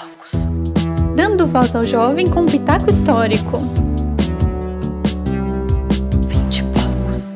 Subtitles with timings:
[0.00, 0.32] poucos.
[1.14, 3.58] Dando voz ao jovem com pitaco histórico.
[6.26, 7.34] Vinte e poucos.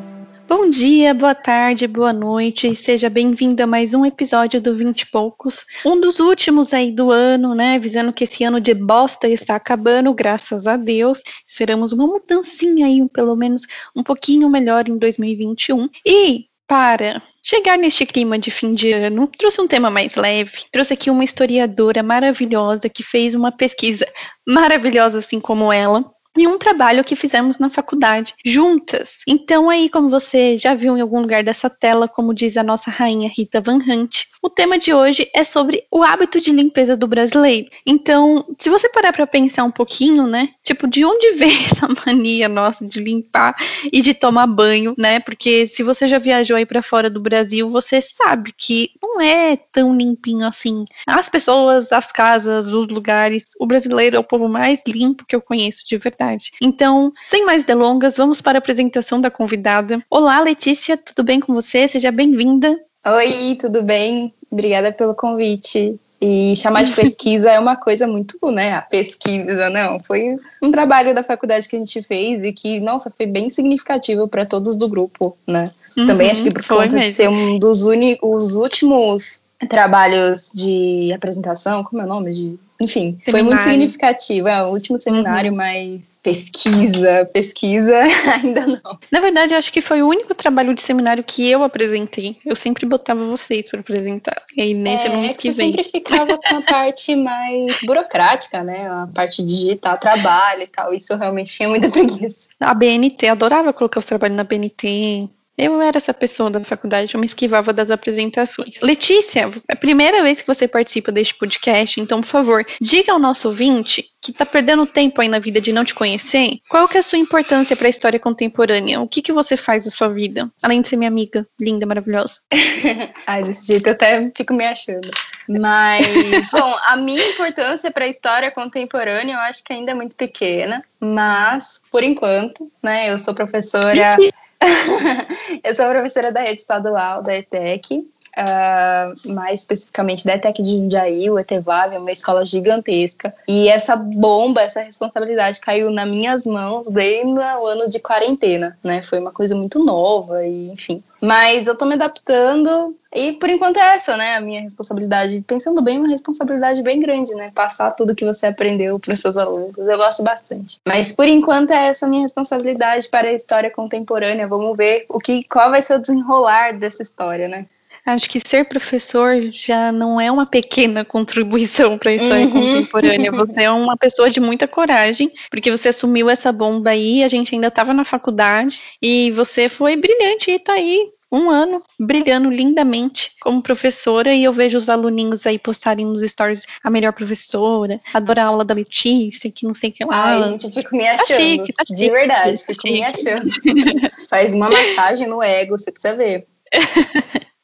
[0.49, 2.74] Bom dia, boa tarde, boa noite.
[2.74, 5.65] Seja bem-vindo a mais um episódio do Vinte e poucos.
[5.85, 7.74] Um dos últimos aí do ano, né?
[7.74, 11.22] Avisando que esse ano de bosta está acabando, graças a Deus.
[11.46, 13.62] Esperamos uma mudancinha aí, pelo menos
[13.94, 15.88] um pouquinho melhor em 2021.
[16.06, 20.65] E para chegar neste clima de fim de ano, trouxe um tema mais leve.
[20.73, 24.06] Trouxe aqui uma historiadora maravilhosa que fez uma pesquisa
[24.47, 26.05] maravilhosa, assim como ela,
[26.37, 29.19] e um trabalho que fizemos na faculdade, juntas.
[29.27, 32.91] Então, aí, como você já viu em algum lugar dessa tela, como diz a nossa
[32.91, 37.06] rainha Rita Van Hunt, o tema de hoje é sobre o hábito de limpeza do
[37.06, 37.69] brasileiro.
[37.87, 40.51] Então, se você parar para pensar um pouquinho, né?
[40.62, 43.55] Tipo, de onde vem essa mania nossa de limpar
[43.92, 45.20] e de tomar banho, né?
[45.20, 49.56] Porque se você já viajou aí para fora do Brasil, você sabe que não é
[49.56, 50.84] tão limpinho assim.
[51.06, 55.41] As pessoas, as casas, os lugares, o brasileiro é o povo mais limpo que eu
[55.41, 56.23] conheço de verdade.
[56.61, 60.03] Então, sem mais delongas, vamos para a apresentação da convidada.
[60.11, 61.86] Olá, Letícia, tudo bem com você?
[61.89, 62.78] Seja bem-vinda.
[63.06, 64.33] Oi, tudo bem?
[64.50, 65.98] Obrigada pelo convite.
[66.20, 68.72] E chamar de pesquisa é uma coisa muito, né?
[68.72, 69.98] A pesquisa, não.
[70.00, 74.27] Foi um trabalho da faculdade que a gente fez e que, nossa, foi bem significativo
[74.27, 75.70] para todos do grupo, né?
[75.97, 77.00] Uhum, Também acho que por conta mesmo.
[77.00, 77.83] de ser um dos
[78.22, 82.33] os últimos trabalhos de apresentação, como é o nome?
[82.33, 83.30] De enfim, seminário.
[83.30, 84.48] foi muito significativo.
[84.48, 85.56] É o último seminário, uhum.
[85.56, 87.94] mas pesquisa, pesquisa,
[88.42, 88.98] ainda não.
[89.11, 92.36] Na verdade, acho que foi o único trabalho de seminário que eu apresentei.
[92.44, 94.36] Eu sempre botava vocês para apresentar.
[94.56, 95.69] E aí, nesse é, eu não é que vem.
[95.69, 98.88] sempre ficava com a parte mais burocrática, né?
[98.88, 100.92] A parte de digitar trabalho e tal.
[100.92, 102.48] Isso realmente tinha muita preguiça.
[102.59, 105.28] A BNT, adorava colocar os trabalhos na BNT.
[105.56, 108.80] Eu era essa pessoa da faculdade, eu me esquivava das apresentações.
[108.83, 113.20] Letícia, é a primeira vez que você participa deste podcast, então, por favor, diga ao
[113.20, 116.97] nosso ouvinte que está perdendo tempo aí na vida de não te conhecer, qual que
[116.97, 119.00] é a sua importância para a história contemporânea?
[119.00, 122.41] O que, que você faz da sua vida, além de ser minha amiga, linda, maravilhosa?
[123.26, 125.10] Ai, desse jeito eu até fico me achando.
[125.47, 126.06] Mas,
[126.50, 130.82] bom, a minha importância para a história contemporânea eu acho que ainda é muito pequena,
[130.98, 133.94] mas, por enquanto, né, eu sou professora.
[133.94, 134.44] Mentira
[135.62, 138.06] eu sou professora da rede estadual da ETEC,
[138.39, 143.34] uh, mais especificamente da ETEC de Jundiaí, o ETEVAV, é uma escola gigantesca.
[143.49, 149.03] E essa bomba, essa responsabilidade caiu nas minhas mãos desde o ano de quarentena, né?
[149.03, 151.03] Foi uma coisa muito nova e, enfim.
[151.21, 154.34] Mas eu tô me adaptando e por enquanto é essa, né?
[154.34, 155.41] A minha responsabilidade.
[155.47, 157.50] Pensando bem, uma responsabilidade bem grande, né?
[157.55, 159.78] Passar tudo que você aprendeu para os seus alunos.
[159.78, 160.78] Eu gosto bastante.
[160.87, 164.47] Mas por enquanto é essa a minha responsabilidade para a história contemporânea.
[164.47, 167.67] Vamos ver o que, qual vai ser o desenrolar dessa história, né?
[168.06, 172.53] Acho que ser professor já não é uma pequena contribuição para a história uhum.
[172.53, 173.32] contemporânea.
[173.32, 177.54] Você é uma pessoa de muita coragem, porque você assumiu essa bomba aí, a gente
[177.54, 183.32] ainda estava na faculdade e você foi brilhante e está aí um ano brilhando lindamente
[183.41, 188.41] como professora e eu vejo os aluninhos aí postarem nos stories a melhor professora, adoro
[188.41, 190.25] a aula da Letícia, que não sei o que lá.
[190.26, 191.26] Ai, gente, eu fico me achando.
[191.26, 192.93] Tá chique, tá chique, de verdade, tá fico chique.
[192.93, 193.50] me achando.
[194.31, 196.47] Faz uma massagem no ego, você precisa ver.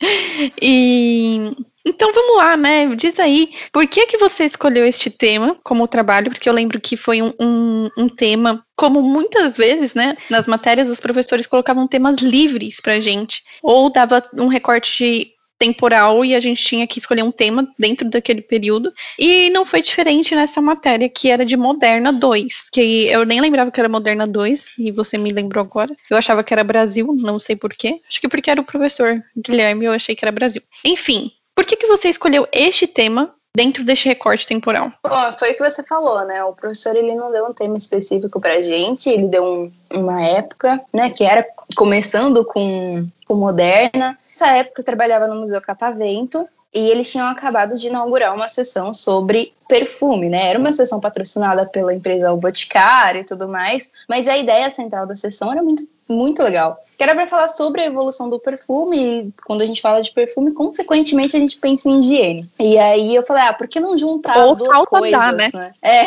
[0.61, 1.51] e
[1.85, 2.95] então vamos lá, né?
[2.95, 6.31] Diz aí, por que que você escolheu este tema como trabalho?
[6.31, 10.17] Porque eu lembro que foi um, um, um tema, como muitas vezes, né?
[10.29, 15.31] Nas matérias, os professores colocavam temas livres pra gente, ou dava um recorte de
[15.61, 18.93] temporal e a gente tinha que escolher um tema dentro daquele período.
[19.19, 23.71] E não foi diferente nessa matéria, que era de Moderna 2, que eu nem lembrava
[23.71, 25.95] que era Moderna 2, e você me lembrou agora.
[26.09, 28.01] Eu achava que era Brasil, não sei porquê.
[28.09, 30.63] Acho que porque era o professor Guilherme, eu achei que era Brasil.
[30.83, 34.91] Enfim, por que, que você escolheu este tema dentro deste recorte temporal?
[35.05, 36.43] Bom, foi o que você falou, né?
[36.43, 40.81] O professor ele não deu um tema específico pra gente, ele deu um, uma época,
[40.93, 41.45] né, que era
[41.77, 47.77] começando com, com Moderna, Nessa época eu trabalhava no Museu Catavento e eles tinham acabado
[47.77, 50.49] de inaugurar uma sessão sobre perfume, né?
[50.49, 55.07] Era uma sessão patrocinada pela empresa O Boticário e tudo mais, mas a ideia central
[55.07, 56.81] da sessão era muito muito legal.
[56.99, 60.11] Que era para falar sobre a evolução do perfume, e quando a gente fala de
[60.11, 62.49] perfume, consequentemente a gente pensa em higiene.
[62.59, 65.51] E aí eu falei, ah, por que não juntar Ou as duas coisas, dá, né?
[65.55, 65.73] né?
[65.81, 66.07] É,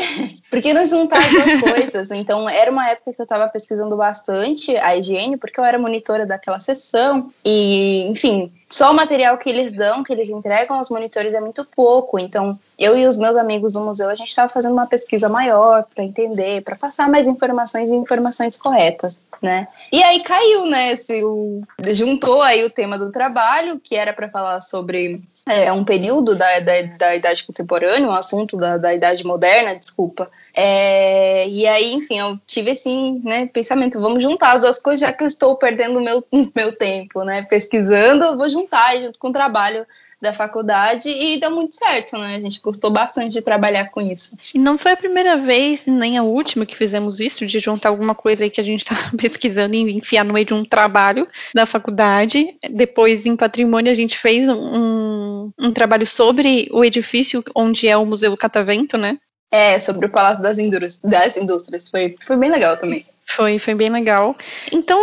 [0.53, 2.11] por que não juntar as duas coisas?
[2.11, 6.27] Então, era uma época que eu estava pesquisando bastante a higiene, porque eu era monitora
[6.27, 11.33] daquela sessão, e, enfim, só o material que eles dão, que eles entregam aos monitores
[11.33, 14.73] é muito pouco, então eu e os meus amigos do museu, a gente estava fazendo
[14.73, 19.67] uma pesquisa maior para entender, para passar mais informações e informações corretas, né?
[19.91, 20.91] E aí caiu, né?
[20.91, 25.83] Esse, o, juntou aí o tema do trabalho, que era para falar sobre é um
[25.83, 30.31] período da, da, da idade contemporânea, um assunto da, da idade moderna, desculpa.
[30.55, 35.11] É, e aí, enfim, eu tive assim, né, pensamento, vamos juntar as duas coisas, já
[35.11, 36.25] que eu estou perdendo meu,
[36.55, 39.85] meu tempo, né, pesquisando, eu vou juntar junto com o trabalho
[40.23, 42.35] da faculdade e deu muito certo, né?
[42.35, 44.35] A gente gostou bastante de trabalhar com isso.
[44.55, 48.15] E não foi a primeira vez, nem a última que fizemos isso, de juntar alguma
[48.15, 51.65] coisa aí que a gente estava pesquisando e enfiar no meio de um trabalho da
[51.65, 52.55] faculdade.
[52.69, 58.05] Depois, em patrimônio, a gente fez um, um trabalho sobre o edifício onde é o
[58.05, 59.19] Museu Catavento, né?
[59.51, 60.99] É, sobre o Palácio das Indústrias.
[61.03, 61.89] Das indústrias.
[61.89, 63.05] Foi, foi bem legal também.
[63.25, 64.35] Foi, foi bem legal.
[64.71, 64.99] Então,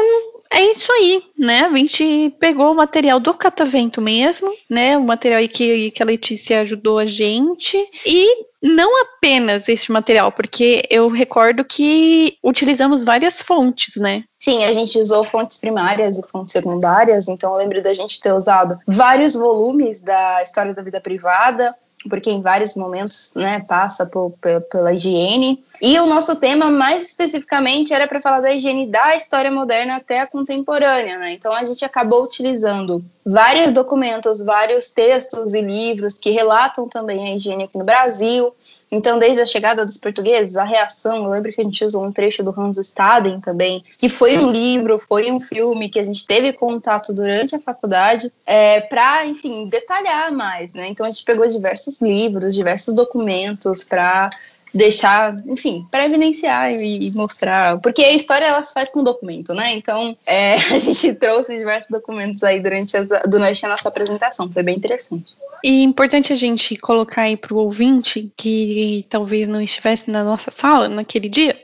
[0.52, 1.60] é isso aí, né?
[1.60, 4.98] A gente pegou o material do Catavento mesmo, né?
[4.98, 7.76] O material aí que, que a Letícia ajudou a gente.
[8.04, 14.24] E não apenas esse material, porque eu recordo que utilizamos várias fontes, né?
[14.38, 18.32] Sim, a gente usou fontes primárias e fontes secundárias, então eu lembro da gente ter
[18.32, 21.74] usado vários volumes da história da vida privada,
[22.08, 25.62] porque em vários momentos né, passa por, por, pela higiene.
[25.82, 30.20] E o nosso tema, mais especificamente, era para falar da higiene da história moderna até
[30.20, 31.18] a contemporânea.
[31.18, 31.32] Né?
[31.32, 37.34] Então a gente acabou utilizando vários documentos, vários textos e livros que relatam também a
[37.34, 38.54] higiene aqui no Brasil.
[38.90, 42.10] Então, desde a chegada dos portugueses, a reação, eu lembro que a gente usou um
[42.10, 46.26] trecho do Hans Staden também, que foi um livro, foi um filme que a gente
[46.26, 50.88] teve contato durante a faculdade, é, para, enfim, detalhar mais, né?
[50.88, 54.30] Então, a gente pegou diversos livros, diversos documentos para
[54.72, 59.74] deixar, enfim, para evidenciar e, mostrar, porque a história ela se faz com documento, né?
[59.74, 64.62] Então é, a gente trouxe diversos documentos aí durante a, durante a nossa apresentação, foi
[64.62, 65.34] bem interessante.
[65.62, 70.50] E importante a gente colocar aí para o ouvinte que talvez não estivesse na nossa
[70.50, 71.54] sala naquele dia,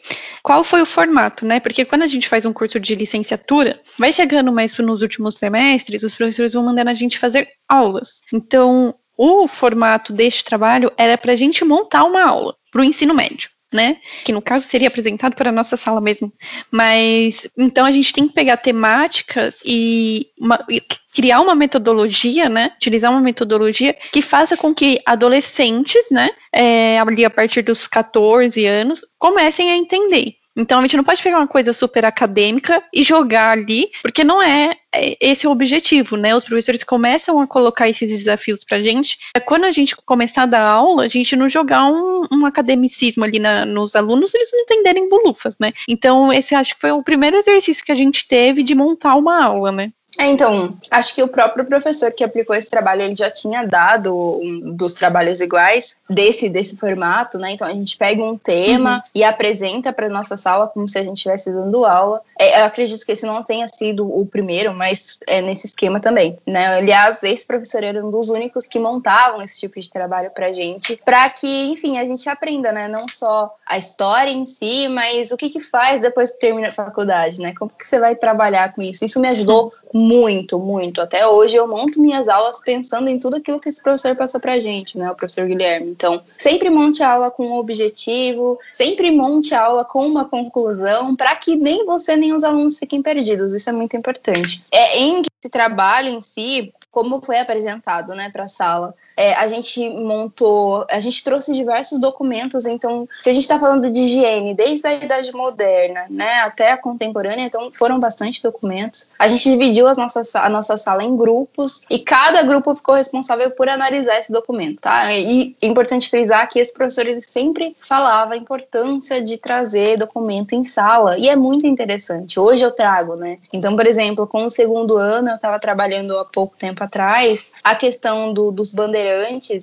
[0.42, 1.60] qual foi o formato, né?
[1.60, 6.02] Porque quando a gente faz um curso de licenciatura, vai chegando mais nos últimos semestres,
[6.02, 8.20] os professores vão mandando a gente fazer aulas.
[8.32, 13.14] Então, o formato deste trabalho era para a gente montar uma aula para o ensino
[13.14, 13.50] médio.
[13.72, 13.96] Né?
[14.24, 16.32] Que no caso seria apresentado para a nossa sala mesmo.
[16.70, 20.80] Mas então a gente tem que pegar temáticas e, uma, e,
[21.12, 22.72] criar uma metodologia, né?
[22.76, 26.30] Utilizar uma metodologia que faça com que adolescentes, né?
[26.54, 30.36] É, ali a partir dos 14 anos, comecem a entender.
[30.56, 34.42] Então a gente não pode pegar uma coisa super acadêmica e jogar ali, porque não
[34.42, 36.34] é, é esse o objetivo, né?
[36.34, 39.18] Os professores começam a colocar esses desafios pra gente.
[39.34, 43.24] É quando a gente começar a dar aula, a gente não jogar um, um academicismo
[43.24, 45.72] ali na, nos alunos, eles não entenderem bolufas, né?
[45.88, 49.44] Então, esse acho que foi o primeiro exercício que a gente teve de montar uma
[49.44, 49.92] aula, né?
[50.18, 54.14] É, então, acho que o próprio professor que aplicou esse trabalho, ele já tinha dado
[54.14, 57.52] um dos trabalhos iguais desse desse formato, né?
[57.52, 59.02] Então a gente pega um tema uhum.
[59.14, 62.22] e apresenta para nossa sala como se a gente estivesse dando aula.
[62.38, 66.38] É, eu acredito que esse não tenha sido o primeiro, mas é nesse esquema também,
[66.46, 66.66] né?
[66.78, 71.00] Aliás, esse professor era um dos únicos que montavam esse tipo de trabalho pra gente,
[71.04, 72.88] para que, enfim, a gente aprenda, né?
[72.88, 76.72] Não só a história em si, mas o que que faz depois que termina a
[76.72, 77.54] faculdade, né?
[77.58, 79.04] Como que você vai trabalhar com isso?
[79.04, 79.72] Isso me ajudou
[80.06, 81.00] muito, muito.
[81.00, 84.60] Até hoje eu monto minhas aulas pensando em tudo aquilo que esse professor passa pra
[84.60, 85.10] gente, né?
[85.10, 85.90] O professor Guilherme.
[85.90, 91.16] Então, sempre monte a aula com um objetivo, sempre monte a aula com uma conclusão,
[91.16, 93.52] para que nem você nem os alunos fiquem perdidos.
[93.52, 94.64] Isso é muito importante.
[94.70, 99.32] É em que esse trabalho em si, como foi apresentado, né, para a sala é,
[99.34, 102.66] a gente montou, a gente trouxe diversos documentos.
[102.66, 106.76] Então, se a gente está falando de higiene desde a idade moderna, né, até a
[106.76, 109.08] contemporânea, então foram bastante documentos.
[109.18, 113.50] A gente dividiu as nossas, a nossa sala em grupos e cada grupo ficou responsável
[113.52, 115.12] por analisar esse documento, tá?
[115.14, 120.54] E é importante frisar que esse professor ele sempre falava a importância de trazer documento
[120.54, 122.38] em sala e é muito interessante.
[122.38, 123.38] Hoje eu trago, né?
[123.52, 127.74] Então, por exemplo, com o segundo ano eu estava trabalhando há pouco tempo atrás a
[127.74, 129.05] questão do, dos bandeirantes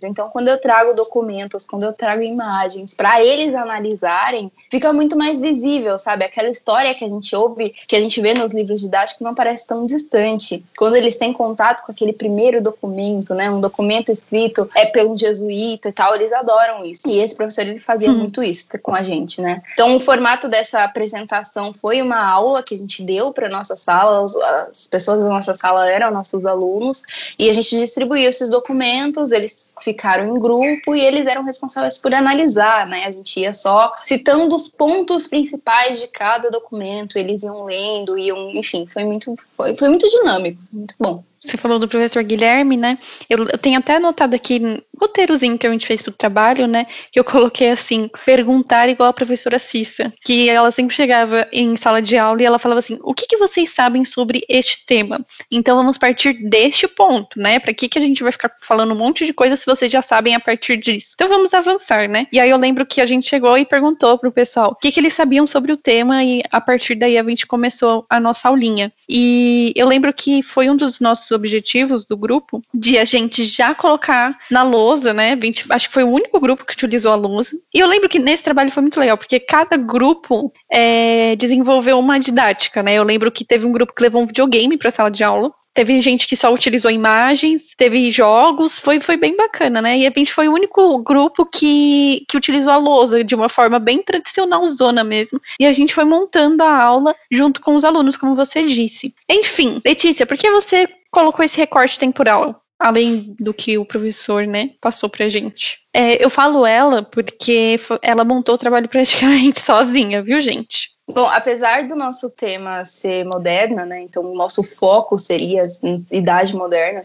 [0.04, 5.40] Então, quando eu trago documentos, quando eu trago imagens para eles analisarem, fica muito mais
[5.40, 6.26] visível, sabe?
[6.26, 9.68] Aquela história que a gente ouve, que a gente vê nos livros didáticos, não parece
[9.68, 10.64] tão distante.
[10.78, 13.50] Quando eles têm contato com aquele primeiro documento, né?
[13.50, 17.08] Um documento escrito é pelo jesuíta e tal, eles adoram isso.
[17.08, 18.18] E esse professor ele fazia hum.
[18.18, 19.62] muito isso com a gente, né?
[19.74, 24.26] Então, o formato dessa apresentação foi uma aula que a gente deu para nossa sala,
[24.70, 27.04] as pessoas da nossa sala eram nossos alunos,
[27.38, 32.14] e a gente distribuiu esses documentos eles ficaram em grupo e eles eram responsáveis por
[32.14, 33.06] analisar, né?
[33.06, 38.52] A gente ia só citando os pontos principais de cada documento, eles iam lendo, iam,
[38.52, 41.24] enfim, foi muito, foi, foi muito dinâmico, muito bom.
[41.44, 42.98] Você falou do professor Guilherme, né?
[43.30, 44.62] Eu, eu tenho até anotado aqui
[45.00, 46.86] roteirozinho que a gente fez pro trabalho, né?
[47.12, 52.02] Que eu coloquei assim, perguntar igual a professora Cissa, que ela sempre chegava em sala
[52.02, 55.26] de aula e ela falava assim: o que, que vocês sabem sobre este tema?
[55.52, 57.60] Então vamos partir deste ponto, né?
[57.60, 60.02] Para que, que a gente vai ficar falando um monte de coisa se vocês já
[60.02, 61.12] sabem a partir disso?
[61.16, 62.28] Então vamos avançar, né?
[62.32, 65.00] E aí eu lembro que a gente chegou e perguntou pro pessoal o que, que
[65.00, 68.92] eles sabiam sobre o tema e a partir daí a gente começou a nossa aulinha.
[69.10, 73.76] E eu lembro que foi um dos nossos objetivos do grupo de a gente já
[73.76, 75.36] colocar na lousa, né?
[75.36, 77.56] 20, acho que foi o único grupo que utilizou a lousa.
[77.74, 82.20] E eu lembro que nesse trabalho foi muito legal, porque cada grupo é, desenvolveu uma
[82.20, 82.94] didática, né?
[82.94, 85.52] Eu lembro que teve um grupo que levou um videogame para a sala de aula.
[85.74, 89.98] Teve gente que só utilizou imagens, teve jogos, foi, foi bem bacana, né?
[89.98, 93.80] E a gente foi o único grupo que, que utilizou a lousa de uma forma
[93.80, 95.42] bem tradicional zona mesmo.
[95.60, 99.16] E a gente foi montando a aula junto com os alunos, como você disse.
[99.30, 102.62] Enfim, Letícia, por que você colocou esse recorte temporal?
[102.80, 105.80] Além do que o professor, né, passou pra gente.
[105.94, 110.93] É, eu falo ela porque ela montou o trabalho praticamente sozinha, viu, gente?
[111.08, 114.02] Bom, apesar do nosso tema ser moderna, né?
[114.02, 115.68] Então, o nosso foco seria
[116.10, 117.04] idade moderna.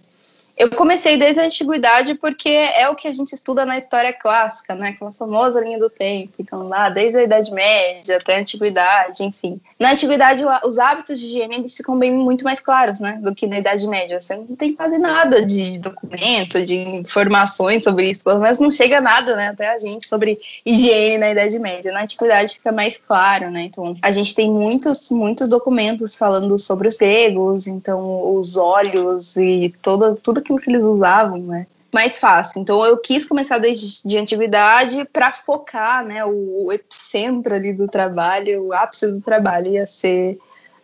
[0.58, 4.74] Eu comecei desde a antiguidade porque é o que a gente estuda na história clássica,
[4.74, 4.88] né?
[4.88, 6.32] Aquela famosa linha do tempo.
[6.36, 9.60] Então, lá, desde a Idade Média até a Antiguidade, enfim.
[9.78, 13.20] Na Antiguidade, os hábitos de higiene eles ficam bem muito mais claros, né?
[13.22, 14.20] Do que na Idade Média.
[14.20, 19.00] Você não tem quase nada de documento, de informações sobre isso, pelo menos não chega
[19.00, 19.50] nada, né?
[19.50, 21.92] Até a gente sobre higiene na Idade Média.
[21.92, 23.62] Na Antiguidade fica mais claro, né?
[23.62, 29.72] Então, a gente tem muitos, muitos documentos falando sobre os gregos, então, os óleos e
[29.80, 31.66] toda, tudo aquilo que eles usavam, né?
[31.92, 32.60] mais fácil.
[32.60, 37.88] Então eu quis começar desde de antiguidade para focar, né, o, o, epicentro ali do
[37.88, 40.38] trabalho, o ápice do trabalho ia ser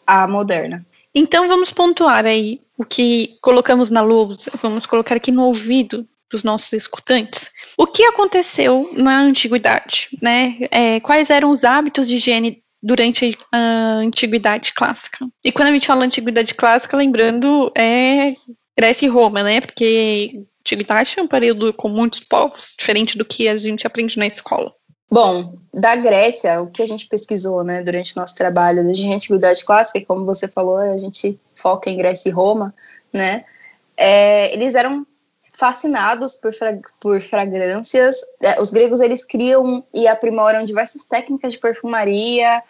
[0.06, 0.84] a moderna.
[1.14, 6.42] Então vamos pontuar aí o que colocamos na luz, vamos colocar aqui no ouvido dos
[6.42, 7.50] nossos escutantes.
[7.76, 10.56] O que aconteceu na antiguidade, né?
[10.70, 15.26] É, quais eram os hábitos de higiene durante a antiguidade clássica?
[15.44, 18.34] E quando a gente fala antiguidade clássica, lembrando é
[18.76, 19.60] Grécia e Roma, né?
[19.60, 24.26] Porque antiguidade é um período com muitos povos, diferente do que a gente aprende na
[24.26, 24.74] escola.
[25.10, 30.04] Bom, da Grécia, o que a gente pesquisou, né, durante nosso trabalho de antiguidade clássica,
[30.06, 32.74] como você falou, a gente foca em Grécia e Roma,
[33.12, 33.44] né?
[33.96, 35.06] É, eles eram
[35.52, 38.16] fascinados por, fra por fragrâncias.
[38.42, 42.60] É, os gregos eles criam e aprimoram diversas técnicas de perfumaria,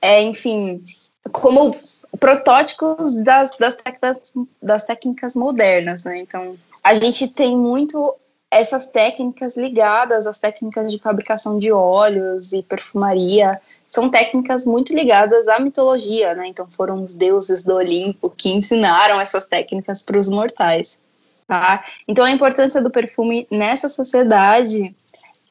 [0.00, 0.82] é, enfim,
[1.30, 1.76] como
[2.18, 6.18] protótipos das, das, técnicas, das técnicas modernas, né?
[6.20, 8.14] Então, a gente tem muito
[8.50, 13.60] essas técnicas ligadas às técnicas de fabricação de óleos e perfumaria.
[13.90, 16.46] São técnicas muito ligadas à mitologia, né?
[16.48, 21.00] Então, foram os deuses do Olimpo que ensinaram essas técnicas para os mortais,
[21.46, 21.82] tá?
[22.06, 24.94] Então, a importância do perfume nessa sociedade,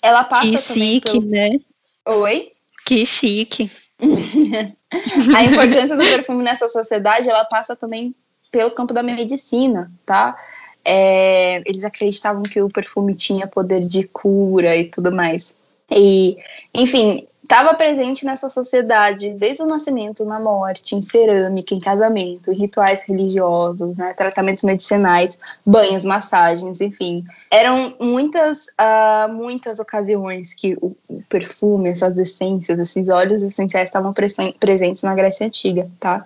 [0.02, 1.26] ela passa que chique, pelo...
[1.26, 1.60] né?
[2.06, 2.52] Oi?
[2.86, 3.72] Que chique.
[5.36, 8.14] a importância do perfume nessa sociedade, ela passa também
[8.52, 10.38] pelo campo da medicina, tá?
[10.84, 15.56] É, eles acreditavam que o perfume tinha poder de cura e tudo mais.
[15.90, 16.38] E,
[16.74, 22.56] enfim, estava presente nessa sociedade desde o nascimento, na morte, em cerâmica, em casamento, em
[22.56, 27.26] rituais religiosos, né, tratamentos medicinais, banhos, massagens, enfim.
[27.52, 34.14] Eram muitas, uh, muitas ocasiões que o, o, perfume, essas essências, esses óleos essenciais estavam
[34.14, 36.26] presentes na Grécia Antiga, tá?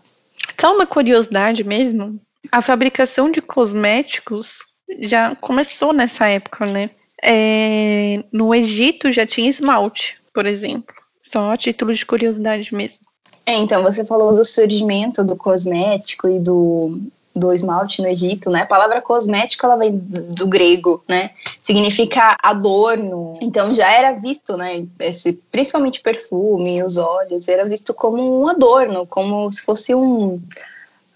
[0.62, 2.20] Só uma curiosidade mesmo,
[2.52, 4.60] a fabricação de cosméticos
[5.00, 6.92] já começou nessa época, né?
[7.24, 10.94] É, no Egito já tinha esmalte, por exemplo.
[11.36, 13.06] Só a título de curiosidade mesmo.
[13.46, 16.98] É, então, você falou do surgimento do cosmético e do,
[17.36, 18.62] do esmalte no Egito, né?
[18.62, 21.32] A palavra cosmético, ela vem do grego, né?
[21.62, 23.38] Significa adorno.
[23.42, 24.88] Então, já era visto, né?
[24.98, 30.42] Esse, principalmente perfume, os óleos, era visto como um adorno, como se fosse um...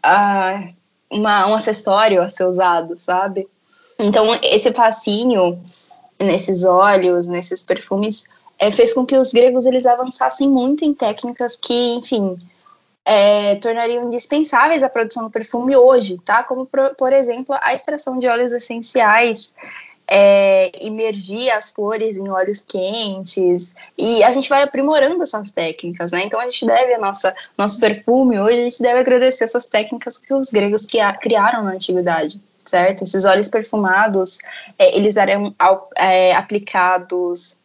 [0.05, 0.73] Uh,
[1.09, 3.47] uma, um acessório a ser usado, sabe?
[3.97, 5.57] Então, esse fascínio
[6.19, 8.25] nesses óleos, nesses perfumes,
[8.59, 12.37] é, fez com que os gregos eles avançassem muito em técnicas que, enfim,
[13.05, 16.43] é, tornariam indispensáveis a produção do perfume hoje, tá?
[16.43, 19.55] Como, por, por exemplo, a extração de óleos essenciais,
[20.11, 26.23] é, imergir as flores em óleos quentes e a gente vai aprimorando essas técnicas, né?
[26.23, 30.17] Então a gente deve a nossa nosso perfume hoje a gente deve agradecer essas técnicas
[30.17, 30.87] que os gregos
[31.21, 33.03] criaram na antiguidade, certo?
[33.03, 34.39] Esses óleos perfumados
[34.79, 35.53] é, eles eram
[35.95, 37.58] é, aplicados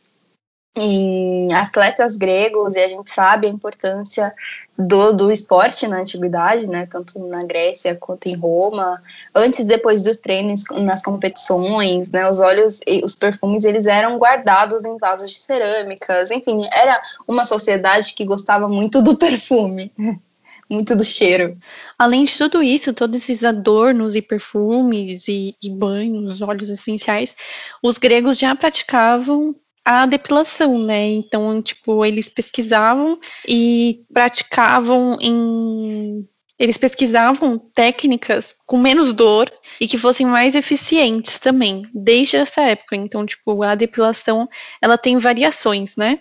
[0.76, 4.34] em atletas gregos e a gente sabe a importância
[4.76, 9.00] do, do esporte na antiguidade, né, tanto na Grécia quanto em Roma,
[9.32, 14.18] antes e depois dos treinos nas competições, né, os óleos e os perfumes eles eram
[14.18, 19.92] guardados em vasos de cerâmicas, enfim, era uma sociedade que gostava muito do perfume.
[20.68, 21.58] muito do cheiro.
[21.98, 27.36] Além de tudo isso, todos esses adornos e perfumes e, e banhos, óleos essenciais,
[27.82, 29.54] os gregos já praticavam
[29.84, 31.08] a depilação, né?
[31.10, 36.26] Então, tipo, eles pesquisavam e praticavam em
[36.56, 42.94] eles pesquisavam técnicas com menos dor e que fossem mais eficientes também, desde essa época.
[42.94, 44.48] Então, tipo, a depilação,
[44.80, 46.20] ela tem variações, né?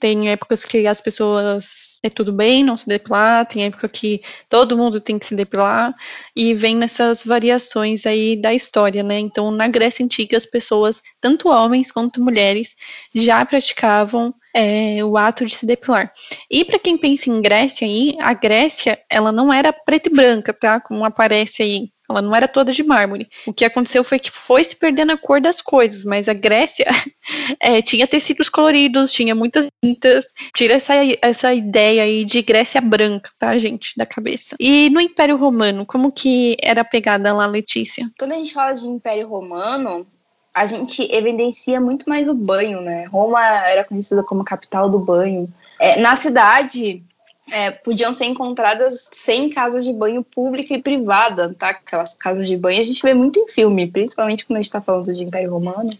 [0.00, 4.76] Tem épocas que as pessoas é tudo bem não se depilar, tem época que todo
[4.76, 5.94] mundo tem que se depilar,
[6.34, 9.18] e vem nessas variações aí da história, né?
[9.18, 12.74] Então, na Grécia Antiga, as pessoas, tanto homens quanto mulheres,
[13.14, 16.10] já praticavam é, o ato de se depilar.
[16.50, 20.52] E para quem pensa em Grécia aí, a Grécia, ela não era preta e branca,
[20.52, 20.80] tá?
[20.80, 23.28] Como aparece aí ela não era toda de mármore.
[23.46, 26.86] O que aconteceu foi que foi se perdendo a cor das coisas, mas a Grécia
[27.60, 30.26] é, tinha tecidos coloridos, tinha muitas tintas.
[30.54, 34.56] Tira essa, essa ideia aí de Grécia branca, tá, gente, da cabeça.
[34.58, 38.08] E no Império Romano, como que era a pegada lá, Letícia?
[38.18, 40.06] Quando a gente fala de Império Romano,
[40.54, 43.04] a gente evidencia muito mais o banho, né?
[43.04, 45.48] Roma era conhecida como capital do banho.
[45.78, 47.02] É, na cidade,
[47.50, 51.70] é, podiam ser encontradas 100 casas de banho pública e privada, tá?
[51.70, 54.80] Aquelas casas de banho a gente vê muito em filme, principalmente quando a gente está
[54.80, 55.90] falando de Império Romano.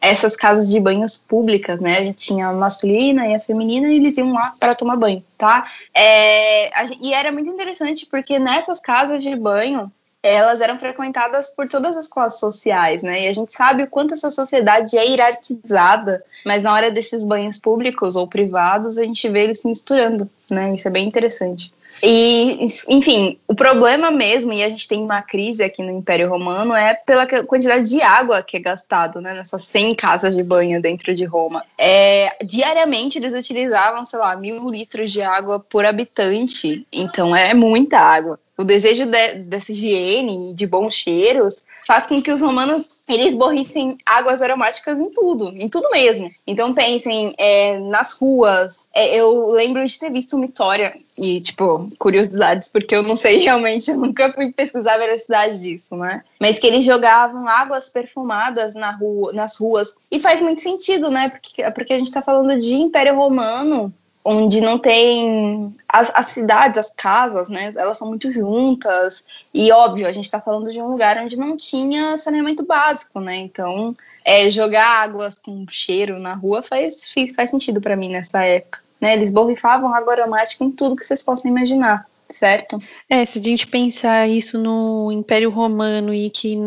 [0.00, 1.98] Essas casas de banhos públicas, né?
[1.98, 5.22] A gente tinha a masculina e a feminina e eles iam lá para tomar banho,
[5.36, 5.70] tá?
[5.94, 6.70] É,
[7.02, 12.06] e era muito interessante porque nessas casas de banho elas eram frequentadas por todas as
[12.06, 13.24] classes sociais, né?
[13.24, 17.58] E a gente sabe o quanto essa sociedade é hierarquizada, mas na hora desses banhos
[17.58, 20.74] públicos ou privados, a gente vê eles se misturando, né?
[20.74, 21.72] Isso é bem interessante.
[22.02, 26.74] E, enfim, o problema mesmo, e a gente tem uma crise aqui no Império Romano,
[26.74, 31.14] é pela quantidade de água que é gastado, né, nessas 100 casas de banho dentro
[31.14, 31.64] de Roma.
[31.76, 37.98] É, diariamente eles utilizavam, sei lá, mil litros de água por habitante, então é muita
[37.98, 42.90] água o desejo de, dessa higiene e de bons cheiros faz com que os romanos
[43.08, 46.30] eles borrissem águas aromáticas em tudo, em tudo mesmo.
[46.46, 48.88] Então pensem é, nas ruas.
[48.94, 53.38] É, eu lembro de ter visto uma história e tipo curiosidades porque eu não sei
[53.42, 56.22] realmente, eu nunca fui pesquisar a veracidade disso, né?
[56.38, 61.30] Mas que eles jogavam águas perfumadas na rua, nas ruas e faz muito sentido, né?
[61.30, 63.92] Porque porque a gente está falando de Império Romano
[64.24, 67.72] onde não tem as, as, cidades, as casas, né?
[67.76, 71.56] Elas são muito juntas e óbvio a gente está falando de um lugar onde não
[71.56, 73.36] tinha saneamento básico, né?
[73.36, 78.80] Então é, jogar águas com cheiro na rua faz faz sentido para mim nessa época,
[79.00, 79.14] né?
[79.14, 82.78] Eles borrifavam água aromática em tudo que vocês possam imaginar, certo?
[83.08, 86.58] É, se a gente pensar isso no Império Romano e que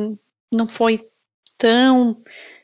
[0.52, 1.08] não foi
[1.58, 2.18] tão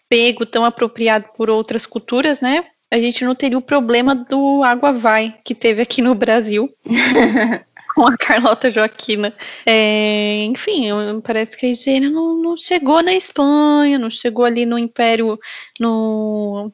[0.09, 2.65] pego, tão apropriado por outras culturas, né?
[2.91, 6.69] A gente não teria o problema do Água Vai que teve aqui no Brasil.
[7.99, 9.33] com a Carlota Joaquina.
[9.65, 10.87] É, enfim,
[11.21, 15.37] parece que a higiene não, não, chegou na Espanha, não chegou ali no Império,
[15.79, 16.71] no.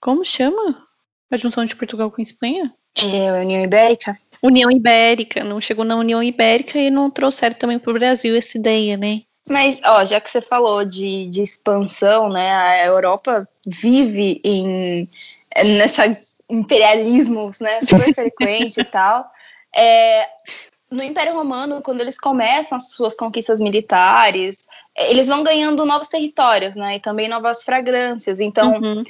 [0.00, 0.86] Como chama?
[1.30, 2.72] A junção de Portugal com a Espanha?
[2.96, 4.18] É, União Ibérica.
[4.42, 8.58] União Ibérica, não chegou na União Ibérica e não trouxeram também para o Brasil essa
[8.58, 9.22] ideia, né?
[9.48, 15.08] Mas, ó, já que você falou de, de expansão, né, a Europa vive em
[15.64, 16.04] nessa
[16.48, 19.28] imperialismo, né, super frequente e tal.
[19.74, 20.28] É,
[20.90, 24.66] no Império Romano, quando eles começam as suas conquistas militares,
[24.96, 28.38] eles vão ganhando novos territórios, né, e também novas fragrâncias.
[28.38, 29.04] Então, uhum.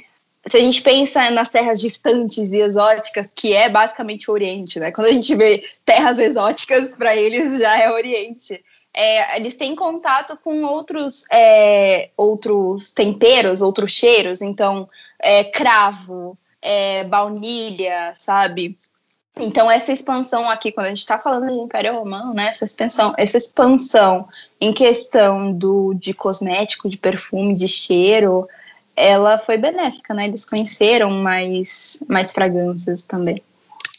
[0.45, 4.91] se a gente pensa nas terras distantes e exóticas, que é basicamente o Oriente, né,
[4.91, 8.63] quando a gente vê terras exóticas, para eles já é Oriente.
[8.93, 14.41] É, eles têm contato com outros, é, outros temperos, outros cheiros.
[14.41, 18.75] Então, é, cravo, é, baunilha, sabe?
[19.39, 23.13] Então, essa expansão aqui, quando a gente está falando de Império Romano, né, essa expansão,
[23.17, 24.27] essa expansão
[24.59, 28.47] em questão do, de cosmético, de perfume, de cheiro,
[28.95, 30.25] ela foi benéfica, né?
[30.25, 33.43] Eles conheceram mais, mais fragrâncias também.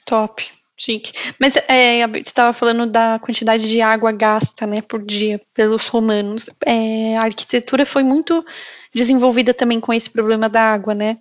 [0.04, 0.44] Top,
[0.79, 1.12] chique.
[1.38, 6.49] Mas é, você estava falando da quantidade de água gasta, né, por dia pelos romanos.
[6.64, 8.45] É, a arquitetura foi muito
[8.95, 11.19] desenvolvida também com esse problema da água, né?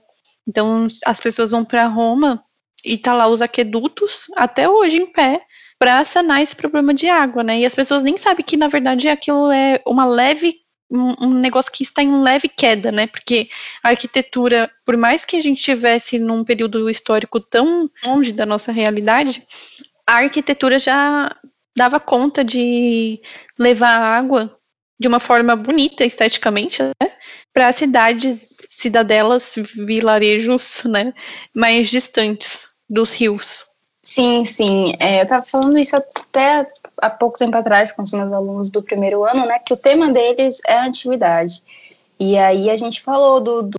[0.48, 2.44] Então as pessoas vão para Roma
[2.86, 5.42] e tá lá os aquedutos até hoje em pé
[5.80, 7.60] para sanar esse problema de água, né?
[7.60, 10.56] E as pessoas nem sabem que na verdade aquilo é uma leve
[10.90, 13.08] um, negócio que está em leve queda, né?
[13.08, 13.50] Porque
[13.84, 18.72] a arquitetura, por mais que a gente tivesse num período histórico tão longe da nossa
[18.72, 19.44] realidade,
[20.06, 21.36] a arquitetura já
[21.76, 23.22] dava conta de
[23.60, 24.52] levar água
[25.00, 27.12] de uma forma bonita esteticamente, né?
[27.54, 31.14] Para cidades, cidadelas, vilarejos, né?
[31.54, 33.66] Mais distantes dos rios.
[34.02, 34.94] Sim, sim.
[35.00, 36.66] É, eu estava falando isso até
[37.02, 40.10] há pouco tempo atrás com os meus alunos do primeiro ano, né, que o tema
[40.12, 41.64] deles é a antiguidade.
[42.20, 43.78] E aí a gente falou do, do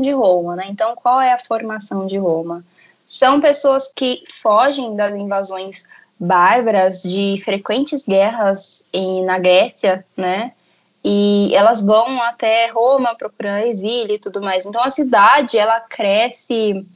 [0.00, 0.66] de Roma, né?
[0.68, 2.64] Então, qual é a formação de Roma?
[3.04, 5.84] São pessoas que fogem das invasões
[6.18, 10.52] bárbaras, de frequentes guerras em, na Grécia, né?
[11.02, 14.66] E elas vão até Roma procurando exílio e tudo mais.
[14.66, 16.86] Então, a cidade, ela cresce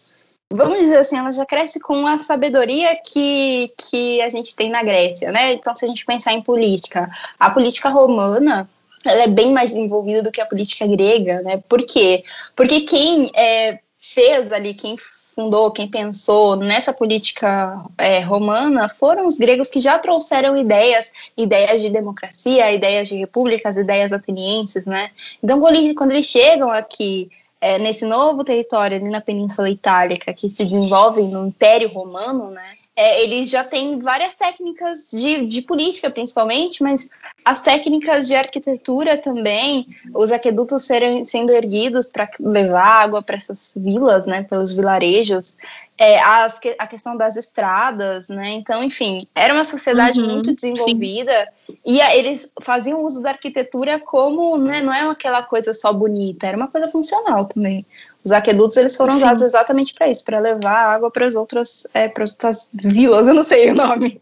[0.54, 4.82] vamos dizer assim, ela já cresce com a sabedoria que, que a gente tem na
[4.82, 5.52] Grécia, né?
[5.52, 8.68] Então, se a gente pensar em política, a política romana
[9.04, 11.62] ela é bem mais desenvolvida do que a política grega, né?
[11.68, 12.24] Por quê?
[12.56, 19.36] Porque quem é, fez ali, quem fundou, quem pensou nessa política é, romana foram os
[19.36, 25.10] gregos que já trouxeram ideias, ideias de democracia, ideias de repúblicas, ideias atenienses, né?
[25.42, 27.28] Então, quando eles chegam aqui
[27.64, 32.74] é, nesse novo território ali na Península Itálica, que se desenvolve no Império Romano, né?
[32.94, 37.08] É, eles já têm várias técnicas de, de política, principalmente, mas
[37.42, 43.72] as técnicas de arquitetura também, os aquedutos serem, sendo erguidos para levar água para essas
[43.74, 45.56] vilas, né, pelos vilarejos,
[45.96, 48.50] é, as, a questão das estradas, né?
[48.50, 51.78] Então, enfim, era uma sociedade uhum, muito desenvolvida sim.
[51.84, 56.46] e a, eles faziam uso da arquitetura como, né, não é aquela coisa só bonita,
[56.46, 57.86] era uma coisa funcional também.
[58.24, 59.18] Os aquedutos eles foram sim.
[59.18, 63.34] usados exatamente para isso, para levar água para as outras, é, para outras vilas, eu
[63.34, 64.20] não sei o nome.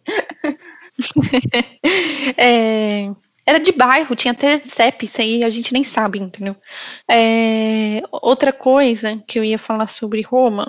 [2.36, 3.10] é,
[3.46, 6.54] era de bairro, tinha até CEP, isso aí a gente nem sabe, entendeu?
[7.10, 10.66] É, outra coisa que eu ia falar sobre Roma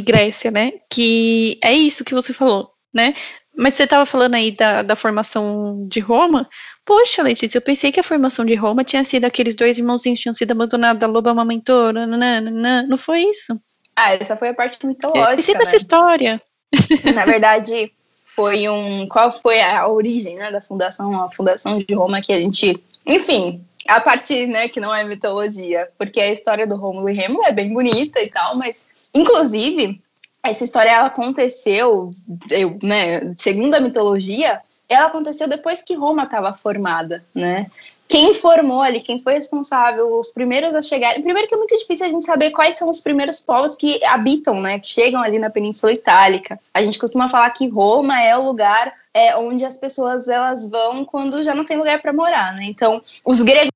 [0.00, 0.72] Grécia, né?
[0.90, 3.14] Que é isso que você falou, né?
[3.56, 6.48] Mas você estava falando aí da, da formação de Roma.
[6.84, 10.22] Poxa, Letícia, eu pensei que a formação de Roma tinha sido aqueles dois irmãozinhos que
[10.22, 12.82] tinham sido abandonados, da loba amamentou, nananana.
[12.84, 13.60] não foi isso?
[13.96, 15.60] Ah, essa foi a parte mitológica, Eu pensei né?
[15.60, 16.40] nessa história.
[17.14, 19.08] Na verdade, foi um...
[19.08, 22.80] Qual foi a origem, né, da fundação, a fundação de Roma que a gente...
[23.04, 27.44] Enfim, a parte, né, que não é mitologia, porque a história do Rômulo e Remo
[27.44, 30.00] é bem bonita e tal, mas Inclusive,
[30.42, 32.10] essa história ela aconteceu,
[32.50, 37.70] eu, né, segundo a mitologia, ela aconteceu depois que Roma estava formada, né?
[38.08, 41.20] Quem formou ali, quem foi responsável, os primeiros a chegarem.
[41.20, 44.62] Primeiro que é muito difícil a gente saber quais são os primeiros povos que habitam,
[44.62, 44.78] né?
[44.78, 46.58] Que chegam ali na Península Itálica.
[46.72, 51.04] A gente costuma falar que Roma é o lugar é, onde as pessoas elas vão
[51.04, 52.64] quando já não tem lugar para morar, né?
[52.64, 53.72] Então, os gregos,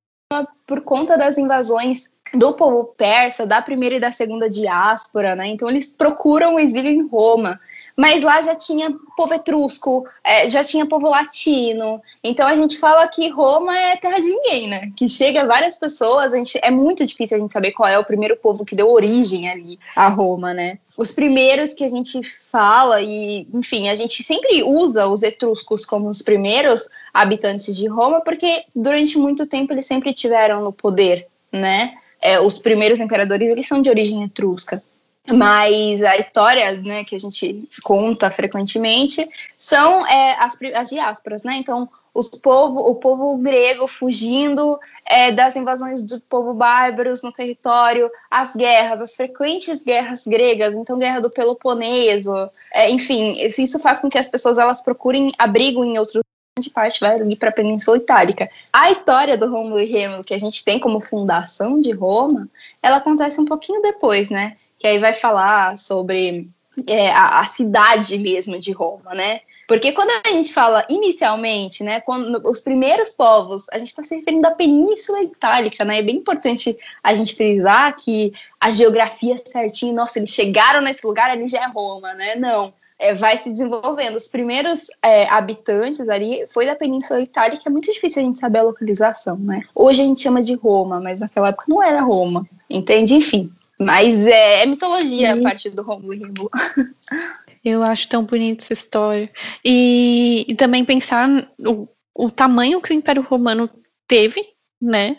[0.67, 5.49] por conta das invasões do povo persa, da primeira e da segunda diáspora, né?
[5.49, 7.61] Então eles procuram o exílio em Roma.
[7.95, 12.01] Mas lá já tinha povo etrusco, é, já tinha povo latino.
[12.25, 14.91] Então a gente fala que Roma é terra de ninguém, né?
[14.97, 18.05] Que chega várias pessoas, a gente, é muito difícil a gente saber qual é o
[18.05, 20.79] primeiro povo que deu origem ali a Roma, né?
[20.97, 26.09] Os primeiros que a gente fala, e enfim, a gente sempre usa os etruscos como
[26.09, 31.95] os primeiros habitantes de Roma, porque durante muito tempo eles sempre tiveram no poder, né?
[32.23, 34.83] É, os primeiros imperadores eles são de origem etrusca.
[35.31, 41.55] Mas a história né, que a gente conta frequentemente são é, as, as diásporas, né?
[41.57, 48.11] Então, os povo, o povo grego fugindo é, das invasões do povo bárbaros no território,
[48.29, 52.35] as guerras, as frequentes guerras gregas, então guerra do Peloponeso,
[52.73, 56.23] é, enfim, isso faz com que as pessoas elas procurem abrigo em outros
[56.55, 58.51] grande parte vai ali para a Península Itálica.
[58.73, 62.49] A história do Rômulo e Remo, que a gente tem como fundação de Roma,
[62.83, 64.57] ela acontece um pouquinho depois, né?
[64.79, 66.51] Que aí vai falar sobre
[66.87, 69.41] é, a, a, cidade mesmo de Roma, né?
[69.67, 74.15] Porque quando a gente fala inicialmente, né, quando os primeiros povos, a gente está se
[74.15, 76.01] referindo à Península Itálica, né?
[76.01, 81.31] É bem importante a gente frisar que a geografia certinha, nossa, eles chegaram nesse lugar,
[81.31, 82.37] ali já é Roma, né?
[82.37, 84.15] Não é, vai se desenvolvendo.
[84.15, 88.39] Os primeiros é, habitantes ali foi da Península Itália, que é muito difícil a gente
[88.39, 89.65] saber a localização, né?
[89.75, 93.15] Hoje a gente chama de Roma, mas naquela época não era Roma, entende?
[93.15, 93.53] Enfim.
[93.77, 96.49] Mas é, é mitologia a partir do Rômulo e Remo.
[97.65, 99.29] Eu acho tão bonita essa história.
[99.65, 103.69] E, e também pensar o, o tamanho que o Império Romano
[104.07, 104.45] teve,
[104.81, 105.17] né?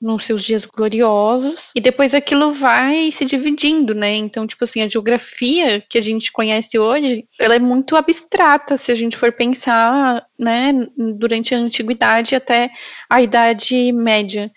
[0.00, 4.14] Nos seus dias gloriosos, e depois aquilo vai se dividindo, né?
[4.14, 8.92] Então, tipo assim, a geografia que a gente conhece hoje, ela é muito abstrata se
[8.92, 10.72] a gente for pensar, né,
[11.16, 12.70] durante a antiguidade até
[13.10, 14.50] a idade média,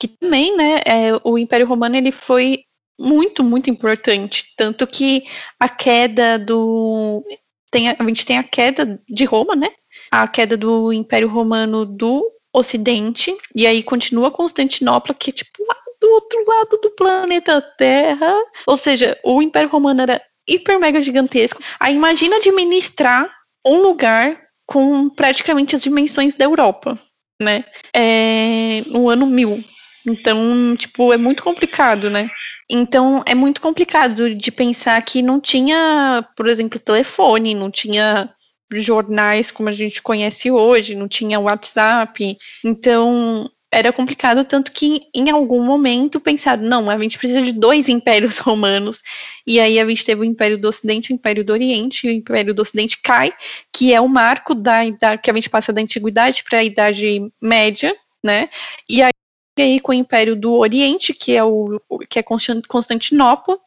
[0.00, 2.64] que também, né, é, o Império Romano ele foi
[3.00, 5.24] muito, muito importante, tanto que
[5.58, 7.24] a queda do
[7.70, 9.70] tem a, a gente tem a queda de Roma, né?
[10.10, 12.26] A queda do Império Romano do
[12.58, 18.34] Ocidente, e aí continua Constantinopla, que é tipo lá do outro lado do planeta Terra.
[18.66, 21.62] Ou seja, o Império Romano era hiper mega gigantesco.
[21.78, 23.28] Aí imagina administrar
[23.66, 26.98] um lugar com praticamente as dimensões da Europa,
[27.40, 27.64] né?
[27.94, 29.62] É, no ano mil.
[30.06, 32.30] Então, tipo, é muito complicado, né?
[32.70, 38.30] Então, é muito complicado de pensar que não tinha, por exemplo, telefone, não tinha
[38.72, 42.36] jornais como a gente conhece hoje, não tinha WhatsApp.
[42.64, 47.88] Então, era complicado, tanto que em algum momento pensaram, não, a gente precisa de dois
[47.90, 49.02] impérios romanos.
[49.46, 52.12] E aí a gente teve o Império do Ocidente o Império do Oriente, e o
[52.12, 53.32] Império do Ocidente cai,
[53.72, 57.30] que é o marco da, da que a gente passa da antiguidade para a Idade
[57.40, 58.48] Média, né?
[58.88, 59.12] E aí
[59.58, 63.58] e aí com o Império do Oriente, que é o que é Constantinopla,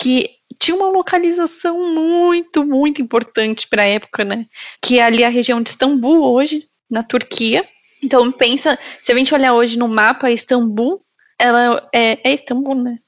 [0.00, 4.46] que tinha uma localização muito, muito importante para a época, né?
[4.80, 7.66] Que é ali a região de Istambul hoje, na Turquia.
[8.02, 11.02] Então pensa, se a gente olhar hoje no mapa, Istambul,
[11.38, 12.98] ela é, é Istambul, né?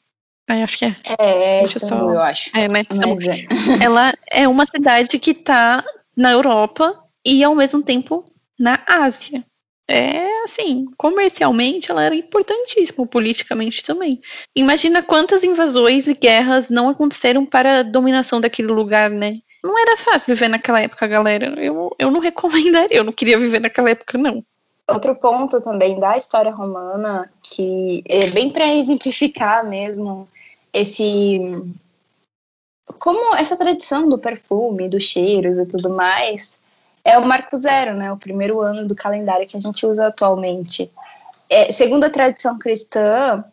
[0.48, 0.96] É, acho que é.
[1.18, 2.12] É, é Istambul, só...
[2.12, 2.50] eu acho.
[2.54, 2.80] É, né?
[2.80, 3.84] É.
[3.84, 5.84] Ela é uma cidade que está
[6.16, 8.24] na Europa e ao mesmo tempo
[8.58, 9.44] na Ásia
[9.92, 14.18] é assim, comercialmente ela era importantíssima, politicamente também.
[14.56, 19.38] Imagina quantas invasões e guerras não aconteceram para a dominação daquele lugar, né?
[19.62, 21.54] Não era fácil viver naquela época, galera.
[21.62, 24.44] Eu, eu não recomendaria, eu não queria viver naquela época, não.
[24.88, 30.28] Outro ponto também da história romana, que é bem para exemplificar mesmo
[30.72, 31.38] esse.
[32.98, 36.58] Como essa tradição do perfume, dos cheiros e tudo mais,
[37.04, 38.12] é o marco zero, né?
[38.12, 40.90] O primeiro ano do calendário que a gente usa atualmente.
[41.48, 43.44] É, segundo a tradição cristã,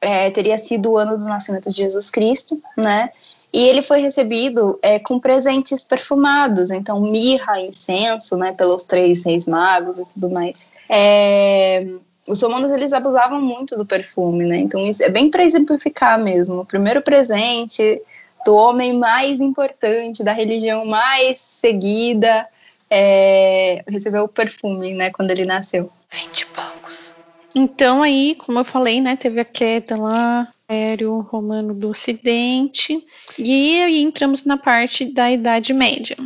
[0.00, 3.10] é, teria sido o ano do nascimento de Jesus Cristo, né?
[3.52, 8.52] E ele foi recebido é, com presentes perfumados, então mirra, incenso, né?
[8.52, 10.70] Pelos três reis magos e tudo mais.
[10.88, 11.86] É,
[12.26, 14.58] os romanos eles abusavam muito do perfume, né?
[14.58, 16.60] Então isso é bem para exemplificar mesmo.
[16.60, 18.00] O primeiro presente
[18.44, 22.48] do homem mais importante, da religião mais seguida,
[22.94, 25.90] é, recebeu o perfume, né, quando ele nasceu.
[26.10, 27.14] Vinte poucos.
[27.54, 33.02] Então aí, como eu falei, né, teve a queda lá, Império Romano do Ocidente,
[33.38, 36.16] e aí entramos na parte da Idade Média.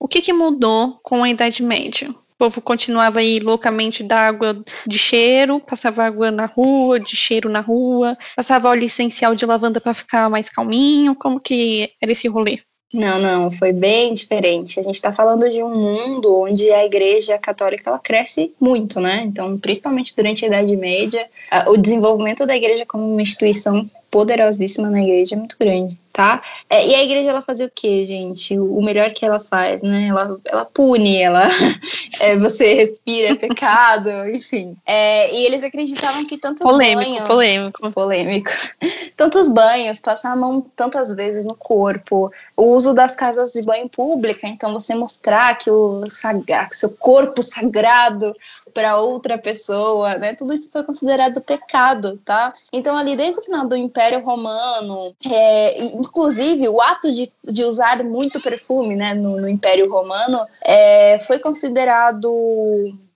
[0.00, 2.10] O que, que mudou com a Idade Média?
[2.10, 7.48] O povo continuava aí loucamente da água de cheiro, passava água na rua, de cheiro
[7.48, 11.14] na rua, passava óleo essencial de lavanda para ficar mais calminho.
[11.14, 12.60] Como que era esse rolê?
[12.92, 14.78] Não, não, foi bem diferente.
[14.78, 19.24] A gente está falando de um mundo onde a Igreja Católica ela cresce muito, né?
[19.26, 21.28] Então, principalmente durante a Idade Média,
[21.66, 26.40] o desenvolvimento da Igreja como uma instituição poderosíssima na Igreja é muito grande tá?
[26.70, 28.58] É, e a igreja ela fazia o que, gente?
[28.58, 30.06] O melhor que ela faz, né?
[30.08, 31.46] Ela, ela pune, ela
[32.20, 34.74] é, você respira é pecado, enfim.
[34.86, 38.50] É, e eles acreditavam que tantos polêmico, banhos, polêmico, polêmico,
[39.14, 43.86] tantos banhos, passar a mão tantas vezes no corpo, o uso das casas de banho
[43.86, 48.34] pública, então você mostrar que o sagrado, seu corpo sagrado
[48.76, 50.34] para outra pessoa, né?
[50.34, 52.52] Tudo isso foi considerado pecado, tá?
[52.70, 58.04] Então ali desde o final do Império Romano, é, inclusive, o ato de, de usar
[58.04, 62.28] muito perfume né, no, no Império Romano é, foi considerado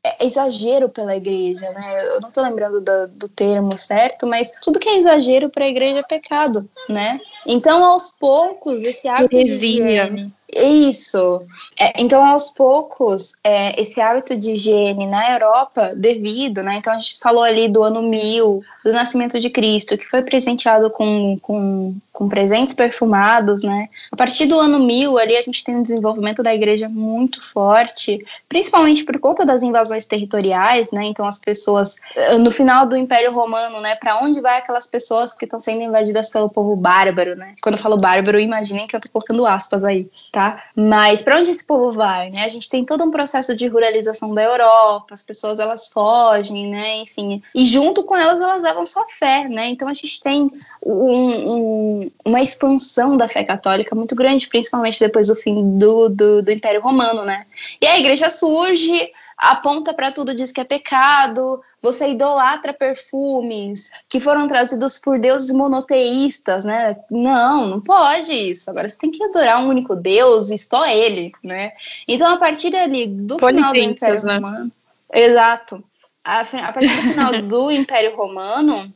[0.03, 2.07] é, exagero pela igreja, né?
[2.07, 5.69] Eu não estou lembrando do, do, termo certo, mas tudo que é exagero para a
[5.69, 7.21] igreja é pecado, né?
[7.47, 11.43] Então, aos poucos, esse hábito de higiene, isso.
[11.79, 16.77] É, então, aos poucos, é, esse hábito de higiene na Europa, devido, né?
[16.77, 20.91] Então, a gente falou ali do ano 1000, do nascimento de Cristo, que foi presenteado
[20.91, 23.89] com, com, com presentes perfumados, né?
[24.11, 28.25] A partir do ano 1000, ali, a gente tem um desenvolvimento da igreja muito forte,
[28.49, 31.05] principalmente por conta das invasões territoriais, né?
[31.05, 31.97] Então, as pessoas,
[32.41, 33.95] no final do Império Romano, né?
[33.95, 37.55] Para onde vai aquelas pessoas que estão sendo invadidas pelo povo bárbaro, né?
[37.63, 40.40] Quando eu falo bárbaro, imaginem que eu tô colocando aspas aí, tá?
[40.41, 40.65] Tá?
[40.75, 42.45] Mas para onde esse povo vai, né?
[42.45, 46.97] A gente tem todo um processo de ruralização da Europa, as pessoas elas fogem, né?
[46.97, 49.67] Enfim, e junto com elas elas levam sua fé, né?
[49.67, 50.51] Então a gente tem
[50.83, 56.43] um, um, uma expansão da fé católica muito grande, principalmente depois do fim do, do,
[56.43, 57.45] do Império Romano, né?
[57.79, 64.21] E a igreja surge, aponta para tudo, diz que é pecado, você idolatra perfumes que
[64.21, 66.97] foram trazidos por deuses monoteístas, né?
[67.11, 68.71] Não, não pode isso.
[68.71, 71.73] Agora você tem que adorar um único Deus e só ele, né?
[72.07, 74.35] Então, a partir ali do final do Império né?
[74.35, 74.73] Romano.
[75.13, 75.83] Exato.
[76.23, 78.93] A, a partir do final do Império Romano,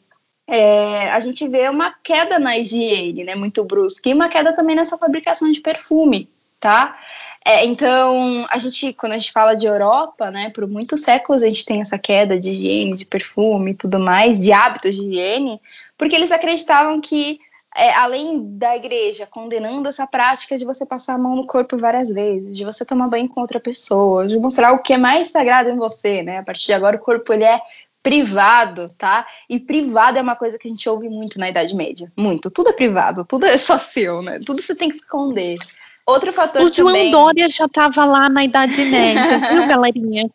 [0.47, 4.77] é, a gente vê uma queda na higiene, né, muito brusca, e uma queda também
[4.77, 6.29] nessa fabricação de perfume,
[6.61, 6.99] tá?
[7.47, 11.47] É, então, a gente, quando a gente fala de Europa, né, por muitos séculos a
[11.47, 15.61] gente tem essa queda de higiene, de perfume e tudo mais, de hábitos de higiene,
[15.99, 17.39] porque eles acreditavam que,
[17.77, 22.09] é, além da igreja condenando essa prática de você passar a mão no corpo várias
[22.09, 25.69] vezes, de você tomar banho com outra pessoa, de mostrar o que é mais sagrado
[25.69, 27.61] em você, né, a partir de agora o corpo ele é
[28.03, 29.27] privado, tá?
[29.49, 32.13] E privado é uma coisa que a gente ouve muito na Idade Média.
[32.15, 32.51] Muito.
[32.51, 34.39] Tudo é privado, tudo é só seu, né?
[34.45, 35.57] Tudo você tem que esconder.
[36.07, 37.11] Outro fator o também...
[37.11, 40.31] João Dória já estava lá na Idade Média, viu, galerinha?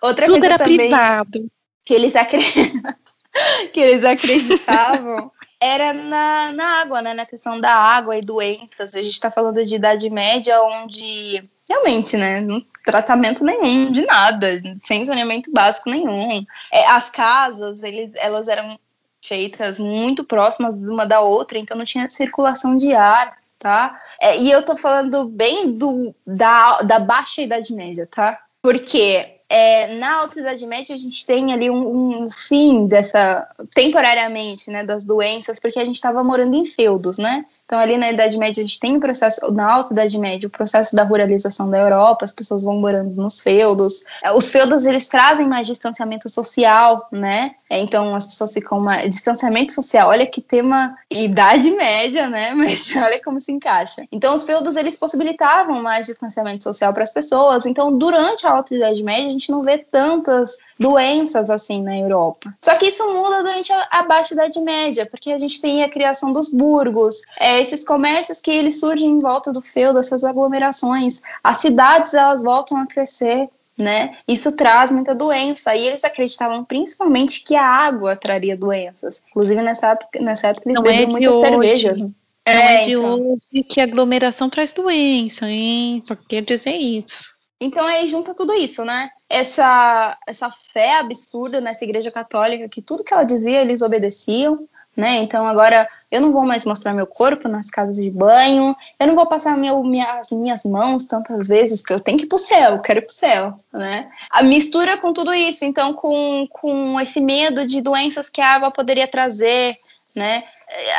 [0.00, 1.50] Outra Tudo era privado.
[1.84, 2.42] Que eles, acre...
[3.72, 5.30] que eles acreditavam
[5.60, 7.12] era na, na água, né?
[7.12, 8.94] Na questão da água e doenças.
[8.94, 12.40] A gente está falando de Idade Média, onde realmente, né?
[12.40, 16.42] Não tratamento nenhum de nada, sem saneamento básico nenhum.
[16.72, 18.78] É, as casas, eles, elas eram
[19.22, 24.00] feitas muito próximas uma da outra, então não tinha circulação de ar, tá?
[24.20, 28.38] É, e eu tô falando bem do, da, da baixa Idade Média, tá?
[28.60, 34.70] Porque é, na Alta Idade Média a gente tem ali um, um, fim dessa, temporariamente,
[34.70, 37.44] né, das doenças, porque a gente estava morando em feudos, né?
[37.70, 40.50] Então, ali na Idade Média, a gente tem o processo, na Alta Idade Média, o
[40.50, 44.02] processo da ruralização da Europa, as pessoas vão morando nos feudos.
[44.24, 47.52] É, os feudos, eles trazem mais distanciamento social, né?
[47.70, 49.08] É, então, as pessoas ficam mais...
[49.08, 52.52] Distanciamento social, olha que tema Idade Média, né?
[52.58, 54.04] Mas olha como se encaixa.
[54.10, 57.66] Então, os feudos, eles possibilitavam mais distanciamento social para as pessoas.
[57.66, 62.52] Então, durante a Alta Idade Média, a gente não vê tantas doenças assim na Europa.
[62.60, 66.32] Só que isso muda durante a, Baixa Idade Média, porque a gente tem a criação
[66.32, 71.20] dos burgos, é, esses comércios que eles surgem em volta do feudo, essas aglomerações.
[71.42, 74.16] As cidades elas voltam a crescer, né?
[74.26, 75.74] Isso traz muita doença.
[75.74, 79.22] E eles acreditavam principalmente que a água traria doenças.
[79.30, 81.40] Inclusive nessa época, nessa época eles Não bebiam é muita hoje.
[81.40, 81.94] cerveja.
[81.96, 83.14] Não é, é de então.
[83.14, 86.02] hoje que aglomeração traz doença, hein?
[86.04, 87.30] Só quer dizer isso.
[87.60, 89.10] Então aí junta tudo isso, né?
[89.28, 94.66] Essa, essa fé absurda nessa igreja católica, que tudo que ela dizia eles obedeciam,
[94.96, 95.16] né?
[95.18, 99.14] Então agora eu não vou mais mostrar meu corpo nas casas de banho, eu não
[99.14, 102.72] vou passar meu, minhas, minhas mãos tantas vezes, porque eu tenho que ir pro céu,
[102.72, 104.10] eu quero ir pro céu, né?
[104.30, 108.70] A mistura com tudo isso, então com, com esse medo de doenças que a água
[108.70, 109.76] poderia trazer,
[110.14, 110.44] né?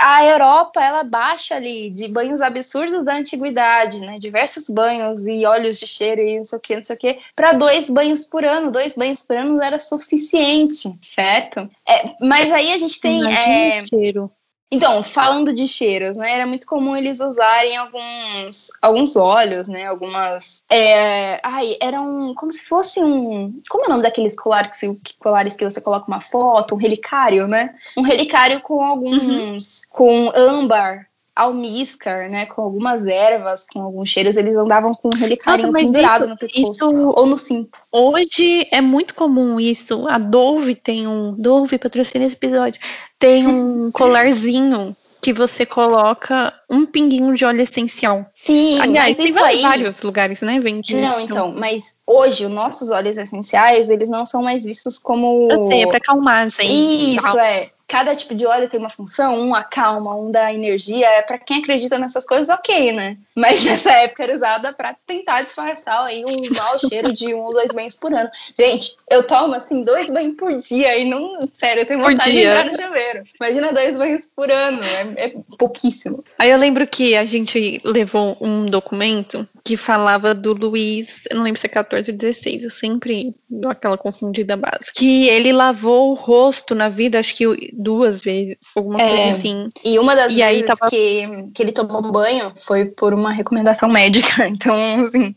[0.01, 4.17] A Europa, ela baixa ali de banhos absurdos da antiguidade, né?
[4.19, 7.19] Diversos banhos e óleos de cheiro e não sei o que, não sei o que,
[7.35, 8.71] para dois banhos por ano.
[8.71, 11.69] Dois banhos por ano era suficiente, certo?
[11.87, 13.21] É, mas aí a gente tem.
[13.21, 14.31] Imagina é, cheiro.
[14.73, 16.31] Então, falando de cheiros, né?
[16.31, 19.85] Era muito comum eles usarem alguns, alguns óleos, né?
[19.85, 20.63] Algumas.
[20.69, 23.59] É, ai, eram como se fosse um.
[23.69, 26.75] Como é o nome daqueles colares que, colares que você coloca uma foto?
[26.75, 27.75] Um relicário, né?
[27.97, 29.11] Um relicário com alguns.
[29.21, 29.57] Uhum.
[29.89, 35.71] com âmbar, almíscar, né, com algumas ervas, com alguns cheiros, eles andavam com um relicário
[35.71, 37.79] pendurado no pescoço isso, ou no cinto.
[37.91, 40.07] Hoje é muito comum isso.
[40.07, 42.81] A Dove tem um, Dove patrocina esse episódio,
[43.17, 48.25] tem um colarzinho que você coloca um pinguinho de óleo essencial.
[48.33, 49.61] Sim, aliás, tem aí...
[49.61, 50.95] vários lugares, né, vende.
[50.95, 51.23] Não, então.
[51.23, 55.83] então, mas hoje os nossos óleos essenciais, eles não são mais vistos como Eu sei,
[55.83, 57.17] é para acalmar, gente.
[57.17, 61.05] Isso é cada tipo de óleo tem uma função, um acalma, um dá energia.
[61.07, 63.17] É para quem acredita nessas coisas, ok, né?
[63.35, 67.51] Mas nessa época era usada para tentar disfarçar aí um mau cheiro de um ou
[67.51, 68.29] dois banhos por ano.
[68.57, 72.39] Gente, eu tomo assim dois banhos por dia e não, sério, eu tenho vontade de
[72.39, 73.23] entrar no chuveiro.
[73.41, 76.23] Imagina dois banhos por ano, é, é pouquíssimo.
[76.39, 81.43] Aí eu lembro que a gente levou um documento que falava do Luiz, eu não
[81.43, 84.91] lembro se é 14 ou 16, eu sempre dou aquela confundida base.
[84.93, 89.69] Que ele lavou o rosto na vida, acho que duas vezes, alguma é, coisa assim.
[89.83, 90.89] E uma das e vezes aí tava...
[90.89, 94.49] que, que ele tomou banho foi por uma recomendação médica.
[94.61, 95.33] Então, assim,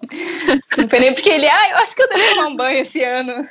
[0.77, 3.03] não foi nem porque ele, ah, eu acho que eu devo tomar um banho esse
[3.03, 3.43] ano.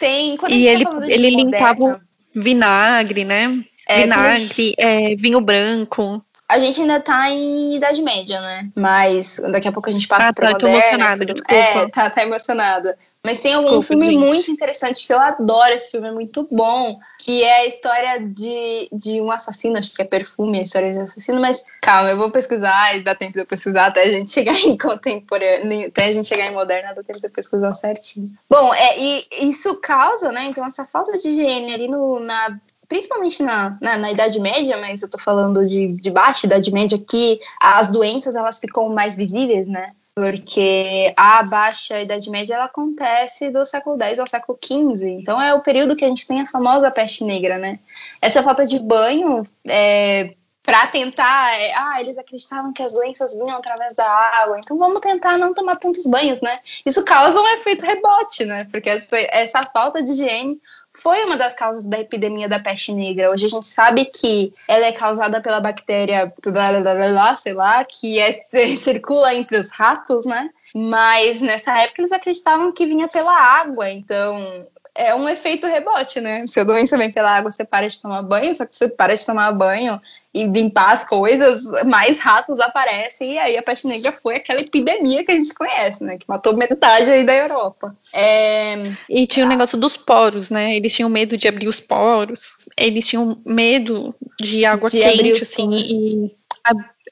[0.00, 0.36] Tem.
[0.36, 2.00] Quando e ele, tá ele limpava o
[2.34, 3.62] vinagre, né?
[3.86, 6.24] É, vinagre, é, vinho branco.
[6.50, 8.68] A gente ainda tá em Idade Média, né?
[8.74, 10.72] Mas daqui a pouco a gente passa ah, pra tá, moderna.
[10.72, 11.54] Tô emocionada, desculpa.
[11.54, 12.98] É, tá, tá emocionada.
[13.24, 14.18] Mas tem Desculpa, filme gente.
[14.18, 15.74] muito interessante que eu adoro.
[15.74, 16.98] Esse filme é muito bom.
[17.18, 19.78] Que é a história de, de um assassino.
[19.78, 21.40] Acho que é perfume a história de um assassino.
[21.40, 24.58] Mas calma, eu vou pesquisar e dá tempo de eu pesquisar até a gente chegar
[24.58, 25.88] em contemporâneo.
[25.88, 28.32] Até a gente chegar em moderna, dá tempo de eu pesquisar certinho.
[28.48, 30.46] Bom, é, e isso causa, né?
[30.46, 32.58] Então, essa falta de higiene ali no, na
[32.90, 36.98] principalmente na, na, na, Idade Média, mas eu tô falando de, de baixa Idade Média,
[36.98, 39.92] que as doenças elas ficam mais visíveis, né?
[40.12, 45.54] Porque a baixa Idade Média ela acontece do século X ao século XV, então é
[45.54, 47.78] o período que a gente tem a famosa peste negra, né?
[48.20, 50.34] Essa falta de banho é,
[50.64, 55.00] para tentar, é, ah, eles acreditavam que as doenças vinham através da água, então vamos
[55.00, 56.58] tentar não tomar tantos banhos, né?
[56.84, 58.66] Isso causa um efeito rebote, né?
[58.70, 60.60] Porque essa, essa falta de higiene
[61.00, 63.30] foi uma das causas da epidemia da peste negra.
[63.30, 67.54] Hoje a gente sabe que ela é causada pela bactéria, blá, blá, blá, blá sei
[67.54, 68.32] lá, que é,
[68.76, 70.50] circula entre os ratos, né?
[70.74, 76.44] Mas nessa época eles acreditavam que vinha pela água, então é um efeito rebote, né?
[76.46, 79.16] Se a doença vem pela água, você para de tomar banho, só que você para
[79.16, 80.00] de tomar banho
[80.32, 85.24] e limpar as coisas, mais ratos aparecem, e aí a peste negra foi aquela epidemia
[85.24, 86.16] que a gente conhece, né?
[86.18, 87.96] Que matou metade aí da Europa.
[88.12, 88.74] É...
[89.08, 90.76] E tinha o negócio dos poros, né?
[90.76, 95.66] Eles tinham medo de abrir os poros, eles tinham medo de água De quente, assim,
[95.66, 95.86] poros.
[95.88, 96.36] e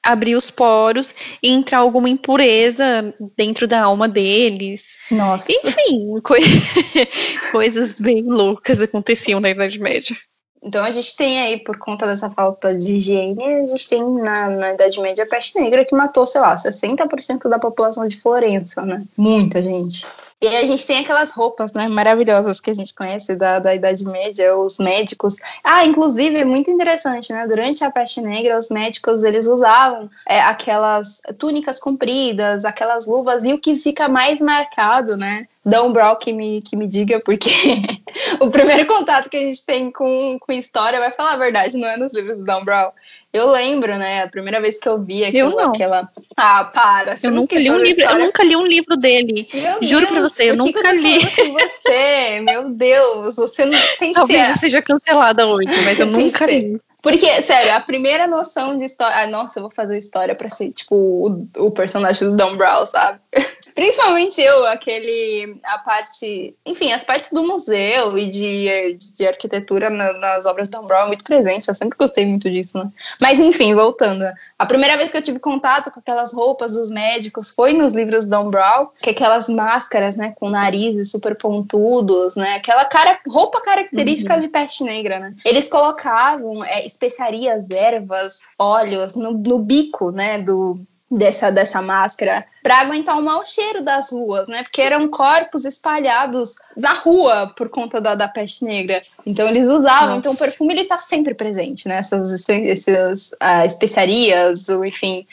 [0.05, 4.97] abrir os poros e entrar alguma impureza dentro da alma deles.
[5.11, 5.51] Nossa.
[5.51, 6.41] Enfim, coi-
[7.53, 10.17] coisas bem loucas aconteciam na Idade Média.
[10.63, 14.49] Então a gente tem aí, por conta dessa falta de higiene, a gente tem na,
[14.51, 18.83] na Idade Média a peste negra que matou, sei lá, 60% da população de Florença,
[18.83, 19.05] né?
[19.17, 20.05] Muita gente.
[20.41, 24.05] E a gente tem aquelas roupas, né, maravilhosas que a gente conhece da, da Idade
[24.05, 25.35] Média, os médicos.
[25.65, 27.45] Ah, inclusive, é muito interessante, né?
[27.47, 33.53] Durante a peste negra, os médicos, eles usavam é, aquelas túnicas compridas, aquelas luvas, e
[33.53, 35.49] o que fica mais marcado, né?
[35.69, 37.51] Dom Brown que me, que me diga, porque
[38.41, 41.87] o primeiro contato que a gente tem com, com história, vai falar a verdade, não
[41.87, 42.91] é nos livros do Dan Brown.
[43.33, 45.71] Eu lembro, né, a primeira vez que eu vi aquilo, Eu não.
[45.71, 46.09] aquela...
[46.37, 47.17] Ah, para.
[47.23, 49.47] Eu nunca li um livro, eu nunca li um livro dele.
[49.53, 51.19] Meu Juro pra Deus, você, eu que que nunca tô li.
[51.37, 54.51] com você, meu Deus, você não tem que Talvez ser...
[54.53, 56.81] eu seja cancelada hoje, mas eu que nunca li.
[57.01, 59.19] Porque, sério, a primeira noção de história.
[59.19, 62.85] Ah, nossa, eu vou fazer história pra ser, tipo, o, o personagem do Dan Brown,
[62.87, 63.21] sabe?
[63.79, 65.57] Principalmente eu, aquele.
[65.63, 66.53] A parte.
[66.67, 71.05] Enfim, as partes do museu e de, de arquitetura na- nas obras do Dan Brown
[71.05, 71.69] é muito presente.
[71.69, 72.91] Eu sempre gostei muito disso, né?
[73.23, 74.25] Mas, enfim, voltando.
[74.59, 78.25] A primeira vez que eu tive contato com aquelas roupas dos médicos foi nos livros
[78.25, 82.57] do Dan Brown, que é aquelas máscaras, né, com narizes super pontudos, né?
[82.57, 85.35] Aquela cara, roupa característica de peste negra, né?
[85.45, 90.81] Eles colocavam é, especiarias, ervas, óleos no, no bico, né, do,
[91.11, 94.63] dessa, dessa máscara para aguentar o mau cheiro das ruas, né?
[94.63, 99.01] Porque eram corpos espalhados na rua por conta da, da peste negra.
[99.25, 100.09] Então eles usavam.
[100.09, 100.19] Nossa.
[100.19, 101.97] Então o perfume ele tá sempre presente, né?
[101.97, 105.27] Essas, essas ah, especiarias, ou enfim,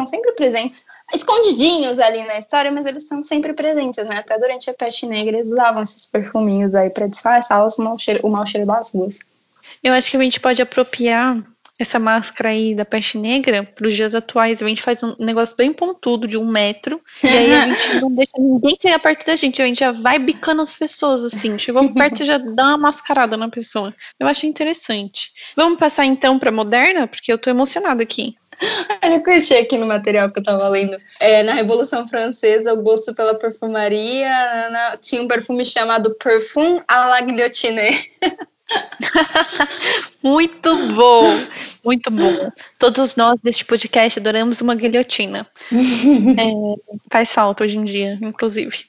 [0.00, 0.84] são sempre presentes.
[1.14, 4.18] Escondidinhos ali na história, mas eles são sempre presentes, né?
[4.18, 8.20] Até durante a peste negra eles usavam esses perfuminhos aí para disfarçar os mau cheiro,
[8.22, 9.18] o mau cheiro das ruas.
[9.82, 11.42] Eu acho que a gente pode apropriar
[11.78, 14.60] essa máscara aí da peste negra para os dias atuais.
[14.60, 17.00] A gente faz um negócio bem pontudo de um metro.
[17.22, 19.62] E aí a gente não deixa ninguém chegar perto da gente.
[19.62, 21.58] A gente já vai bicando as pessoas, assim.
[21.58, 23.94] Chegou perto, já dá uma mascarada na pessoa.
[24.18, 25.30] Eu acho interessante.
[25.56, 27.06] Vamos passar então para moderna?
[27.06, 28.34] Porque eu tô emocionada aqui.
[29.04, 30.96] Olha o que eu achei aqui no material que eu tava lendo.
[31.20, 34.28] É, na Revolução Francesa, o gosto pela perfumaria
[34.70, 38.10] na- tinha um perfume chamado Parfum à la Guillotine.
[40.22, 41.24] Muito bom,
[41.84, 42.50] muito bom.
[42.78, 45.46] Todos nós deste podcast adoramos uma guilhotina.
[46.38, 48.84] É, faz falta hoje em dia, inclusive.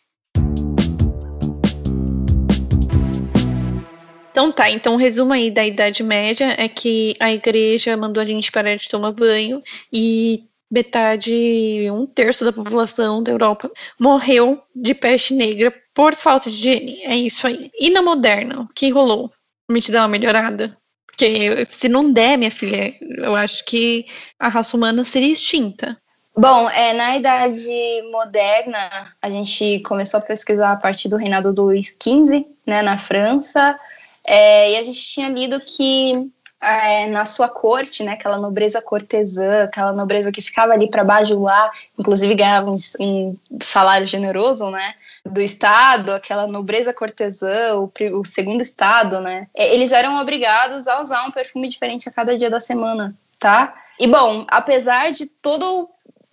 [4.31, 8.25] Então tá, então o resumo aí da Idade Média é que a igreja mandou a
[8.25, 9.61] gente parar de tomar banho
[9.91, 16.55] e metade, um terço da população da Europa morreu de peste negra por falta de
[16.55, 17.01] higiene.
[17.03, 17.69] É isso aí.
[17.79, 19.29] E na moderna, o que rolou?
[19.69, 20.75] Me te dá uma melhorada?
[21.05, 24.05] Porque se não der, minha filha, eu acho que
[24.39, 25.97] a raça humana seria extinta.
[26.35, 28.79] Bom, é, na Idade Moderna,
[29.21, 33.77] a gente começou a pesquisar a partir do reinado do Luís XV, né, na França,
[34.25, 39.63] é, e a gente tinha lido que é, na sua corte, né, aquela nobreza cortesã,
[39.63, 44.93] aquela nobreza que ficava ali para bajular, inclusive ganhava um, um salário generoso, né,
[45.29, 51.01] do Estado, aquela nobreza cortesã, o, o segundo Estado, né, é, eles eram obrigados a
[51.01, 53.73] usar um perfume diferente a cada dia da semana, tá?
[53.99, 55.89] E bom, apesar de todo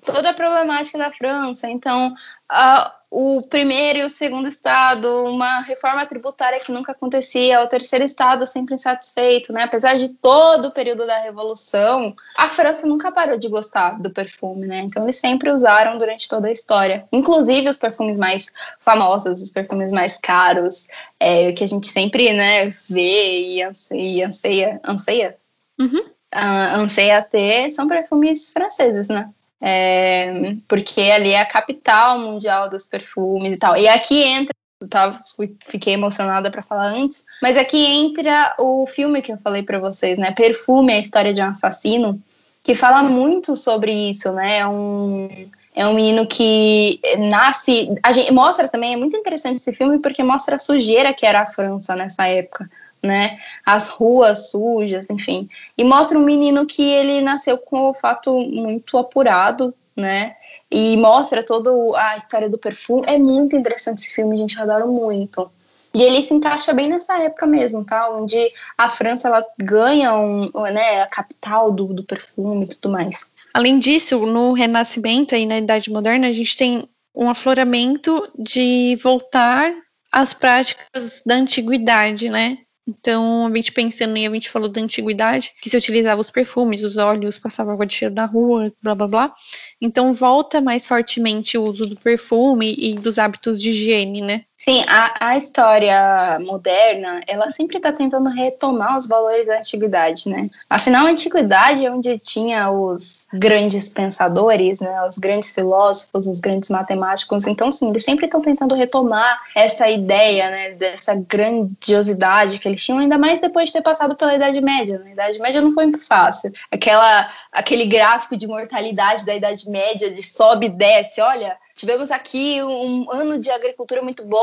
[0.07, 1.68] toda a problemática da França.
[1.68, 2.14] Então,
[2.50, 8.04] uh, o primeiro e o segundo estado, uma reforma tributária que nunca acontecia, o terceiro
[8.04, 9.64] estado sempre insatisfeito, né?
[9.64, 14.66] Apesar de todo o período da revolução, a França nunca parou de gostar do perfume,
[14.66, 14.80] né?
[14.80, 19.90] Então eles sempre usaram durante toda a história, inclusive os perfumes mais famosos, os perfumes
[19.90, 20.86] mais caros,
[21.18, 25.36] é, que a gente sempre, né, vê e anseia, anseia, anseia,
[25.80, 26.00] uhum.
[26.34, 29.30] uh, anseia ter, são perfumes franceses, né?
[29.61, 33.76] É, porque ali é a capital mundial dos perfumes e tal.
[33.76, 38.86] E aqui entra, eu tava, fui, fiquei emocionada para falar antes, mas aqui entra o
[38.86, 40.32] filme que eu falei para vocês, né?
[40.32, 42.20] Perfume, a história de um assassino,
[42.62, 44.59] que fala muito sobre isso, né?
[44.59, 45.28] É um
[45.74, 47.94] é um menino que nasce.
[48.02, 51.42] A gente mostra também, é muito interessante esse filme porque mostra a sujeira que era
[51.42, 52.68] a França nessa época
[53.03, 53.38] né?
[53.64, 55.49] As ruas sujas, enfim.
[55.76, 60.36] E mostra um menino que ele nasceu com o olfato muito apurado, né?
[60.70, 63.05] E mostra toda a história do perfume.
[63.07, 65.51] É muito interessante esse filme, gente, eu adoro muito.
[65.94, 68.11] E ele se encaixa bem nessa época mesmo, tá?
[68.11, 73.30] Onde a França ela ganha um, né, a capital do, do perfume e tudo mais.
[73.55, 79.72] Além disso, no Renascimento e na Idade Moderna, a gente tem um afloramento de voltar
[80.12, 82.59] às práticas da antiguidade, né?
[82.89, 86.82] Então, a gente pensando em, a gente falou da antiguidade, que se utilizava os perfumes,
[86.84, 89.34] os óleos, passava água de cheiro na rua, blá blá blá.
[89.80, 94.45] Então, volta mais fortemente o uso do perfume e dos hábitos de higiene, né?
[94.57, 100.48] Sim, a, a história moderna, ela sempre está tentando retomar os valores da antiguidade, né?
[100.68, 105.04] Afinal, a antiguidade é onde tinha os grandes pensadores, né?
[105.07, 107.46] Os grandes filósofos, os grandes matemáticos.
[107.46, 110.70] Então, sim, eles sempre estão tentando retomar essa ideia, né?
[110.70, 114.98] Dessa grandiosidade que eles tinham, ainda mais depois de ter passado pela Idade Média.
[114.98, 115.12] Na né?
[115.12, 116.50] Idade Média não foi muito fácil.
[116.72, 122.62] Aquela, aquele gráfico de mortalidade da Idade Média, de sobe e desce, olha Tivemos aqui
[122.62, 124.40] um ano de agricultura muito bom,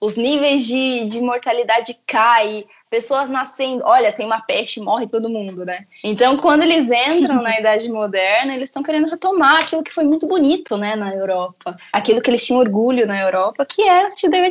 [0.00, 3.82] os níveis de, de mortalidade caem, pessoas nascendo.
[3.84, 5.84] Olha, tem uma peste, morre todo mundo, né?
[6.02, 10.28] Então, quando eles entram na Idade Moderna, eles estão querendo retomar aquilo que foi muito
[10.28, 11.76] bonito, né, na Europa.
[11.92, 14.06] Aquilo que eles tinham orgulho na Europa, que é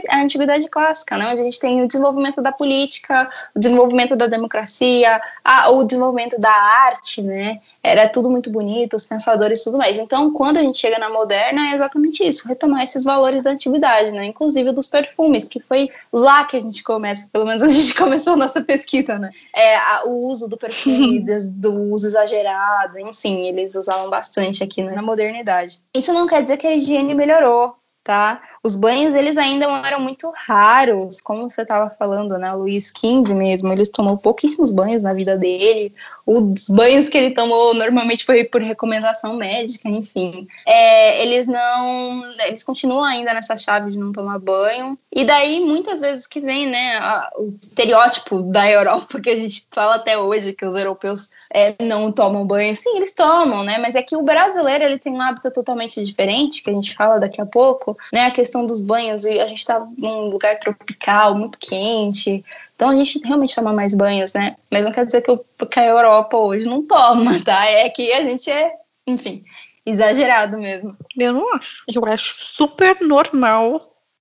[0.09, 1.31] a Antiguidade Clássica, né?
[1.31, 6.37] Onde a gente tem o desenvolvimento da política, o desenvolvimento da democracia, a, o desenvolvimento
[6.37, 7.61] da arte, né?
[7.85, 9.99] Era tudo muito bonito, os pensadores e tudo mais.
[9.99, 14.11] Então, quando a gente chega na moderna, é exatamente isso, retomar esses valores da antiguidade,
[14.11, 14.25] né?
[14.25, 18.33] Inclusive dos perfumes, que foi lá que a gente começa, pelo menos a gente começou
[18.33, 19.31] a nossa pesquisa, né?
[19.53, 21.19] É, a, o uso do perfume,
[21.51, 25.81] do uso exagerado, enfim, eles usavam bastante aqui né, na modernidade.
[25.93, 28.41] Isso não quer dizer que a higiene melhorou, tá?
[28.65, 32.53] Os banhos, eles ainda eram muito raros, como você estava falando, né?
[32.53, 35.93] O Luiz XV mesmo, ele tomou pouquíssimos banhos na vida dele.
[36.25, 40.47] Os banhos que ele tomou normalmente foi por recomendação médica, enfim.
[40.65, 42.23] É, eles não...
[42.45, 44.97] Eles continuam ainda nessa chave de não tomar banho.
[45.13, 49.67] E daí, muitas vezes que vem, né, a, o estereótipo da Europa, que a gente
[49.71, 52.73] fala até hoje, que os europeus é, não tomam banho.
[52.77, 53.77] Sim, eles tomam, né?
[53.77, 57.19] Mas é que o brasileiro, ele tem um hábito totalmente diferente, que a gente fala
[57.19, 58.25] daqui a pouco, né?
[58.25, 62.43] A questão dos banhos, e a gente está num lugar tropical, muito quente.
[62.75, 64.55] Então a gente realmente toma mais banhos, né?
[64.69, 67.65] Mas não quer dizer que, eu, que a Europa hoje não toma, tá?
[67.65, 68.73] É que a gente é,
[69.07, 69.43] enfim,
[69.85, 70.95] exagerado mesmo.
[71.17, 71.83] Eu não acho.
[71.93, 73.79] Eu acho super normal,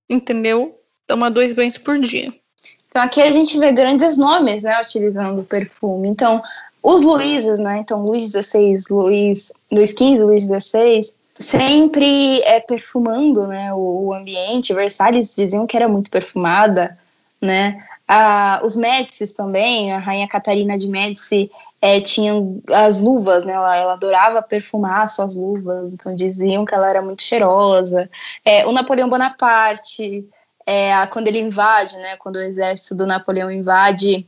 [0.09, 0.79] entendeu?
[1.07, 2.33] Tomar dois banhos por dia.
[2.89, 6.09] Então aqui a gente vê grandes nomes, né, utilizando o perfume.
[6.09, 6.43] Então,
[6.83, 7.79] os Luizes, né?
[7.79, 11.01] Então, Luiz XVI, Luiz, Luiz XV, Luiz XVI,
[11.35, 14.75] sempre é, perfumando né, o, o, ambiente.
[14.75, 16.99] Versalhes diziam que era muito perfumada,
[17.41, 17.85] né?
[18.07, 23.53] Ah, os Médicis também, a rainha Catarina de Médici é, tinham as luvas, né?
[23.53, 28.09] Ela, ela, adorava perfumar suas luvas, então diziam que ela era muito cheirosa.
[28.45, 30.25] É, o Napoleão Bonaparte,
[30.67, 32.17] é, quando ele invade, né?
[32.19, 34.27] Quando o exército do Napoleão invade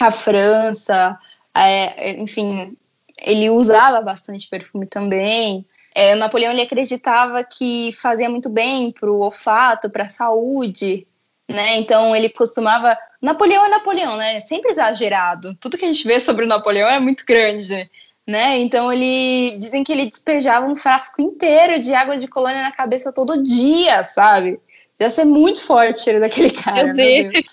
[0.00, 1.16] a França,
[1.54, 2.76] é, enfim,
[3.18, 5.64] ele usava bastante perfume também.
[5.94, 11.06] É, o Napoleão ele acreditava que fazia muito bem para o olfato, para a saúde,
[11.48, 11.76] né?
[11.76, 12.98] Então ele costumava.
[13.22, 14.40] Napoleão é Napoleão, né?
[14.40, 15.54] Sempre exagerado.
[15.60, 17.88] Tudo que a gente vê sobre o Napoleão é muito grande,
[18.26, 18.58] né?
[18.58, 23.12] Então ele dizem que ele despejava um frasco inteiro de água de colônia na cabeça
[23.12, 24.60] todo dia, sabe?
[24.98, 26.86] Ia ser muito forte cheiro daquele cara.
[26.86, 27.32] Meu Deus.
[27.32, 27.46] Deus.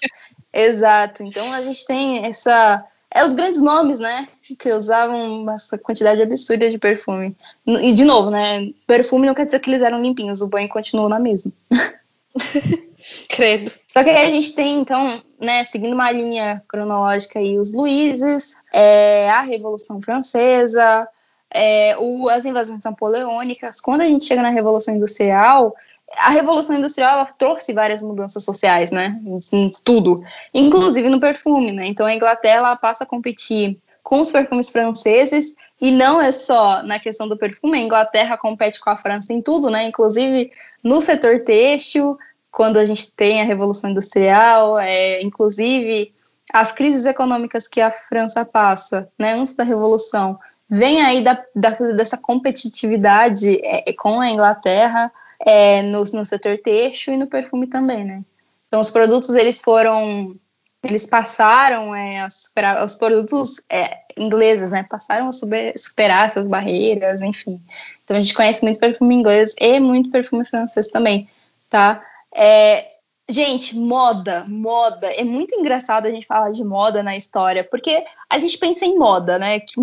[0.51, 1.23] Exato.
[1.23, 2.83] Então a gente tem essa
[3.13, 4.27] é os grandes nomes, né?
[4.55, 7.35] Que usavam uma quantidade absurda de perfume.
[7.65, 8.71] E, de novo, né?
[8.87, 11.51] Perfume não quer dizer que eles eram limpinhos, o banho continuou na mesma.
[13.29, 13.71] Credo.
[13.87, 18.55] Só que aí a gente tem, então, né, seguindo uma linha cronológica aí, os Luizes,
[18.71, 21.07] é, a Revolução Francesa,
[21.49, 23.81] é, o, as invasões napoleônicas.
[23.81, 25.75] Quando a gente chega na Revolução Industrial,
[26.17, 29.19] a Revolução Industrial trouxe várias mudanças sociais, né?
[29.51, 30.23] Em tudo,
[30.53, 31.85] inclusive no perfume, né?
[31.87, 36.99] Então a Inglaterra passa a competir com os perfumes franceses e não é só na
[36.99, 39.83] questão do perfume, a Inglaterra compete com a França em tudo, né?
[39.85, 40.51] Inclusive
[40.83, 42.17] no setor têxtil,
[42.51, 46.13] quando a gente tem a Revolução Industrial, é, inclusive
[46.53, 50.37] as crises econômicas que a França passa, né, antes da Revolução,
[50.69, 57.13] vem aí da, da dessa competitividade é, com a Inglaterra é, no, no setor têxtil
[57.13, 58.23] e no perfume também, né?
[58.67, 60.35] Então, os produtos, eles foram,
[60.84, 66.47] eles passaram é, a superar, os produtos é, ingleses, né, passaram a super, superar essas
[66.47, 67.61] barreiras, enfim.
[68.03, 71.29] Então, a gente conhece muito perfume inglês e muito perfume francês também,
[71.69, 72.03] tá?
[72.34, 72.88] É,
[73.29, 75.07] gente, moda, moda.
[75.07, 78.97] É muito engraçado a gente falar de moda na história, porque a gente pensa em
[78.97, 79.59] moda, né?
[79.59, 79.75] Que,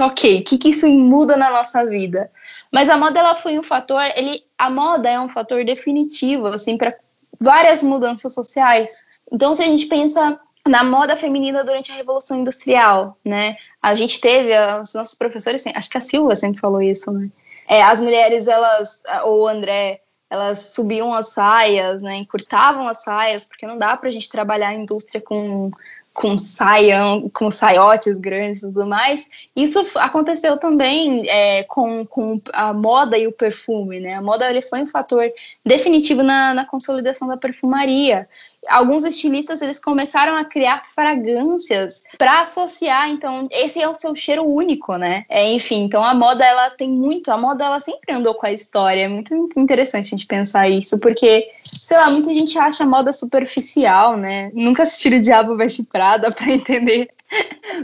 [0.00, 2.30] ok, o que, que isso muda na nossa vida?
[2.72, 6.78] Mas a moda ela foi um fator, ele, a moda é um fator definitivo assim
[6.78, 6.94] para
[7.38, 8.90] várias mudanças sociais.
[9.32, 13.56] Então, se a gente pensa na moda feminina durante a Revolução Industrial, né?
[13.80, 17.28] A gente teve, os nossos professores, acho que a Silva sempre falou isso, né?
[17.66, 22.16] É, as mulheres, elas, ou o André, elas subiam as saias, né?
[22.16, 25.70] Encurtavam as saias, porque não dá para a gente trabalhar a indústria com
[26.12, 29.28] com saião, com saiotes grandes e tudo mais.
[29.56, 34.14] Isso aconteceu também é, com, com a moda e o perfume, né?
[34.14, 35.24] A moda ele foi um fator
[35.64, 38.28] definitivo na, na consolidação da perfumaria
[38.68, 44.44] alguns estilistas eles começaram a criar fragrâncias para associar, então esse é o seu cheiro
[44.44, 45.24] único, né?
[45.28, 48.52] É, enfim, então a moda ela tem muito, a moda ela sempre andou com a
[48.52, 51.50] história, é muito, interessante a gente pensar isso, porque
[51.92, 54.50] sei lá, muita gente acha moda superficial, né?
[54.54, 57.10] Nunca assistiram o Diabo Veste Prada para entender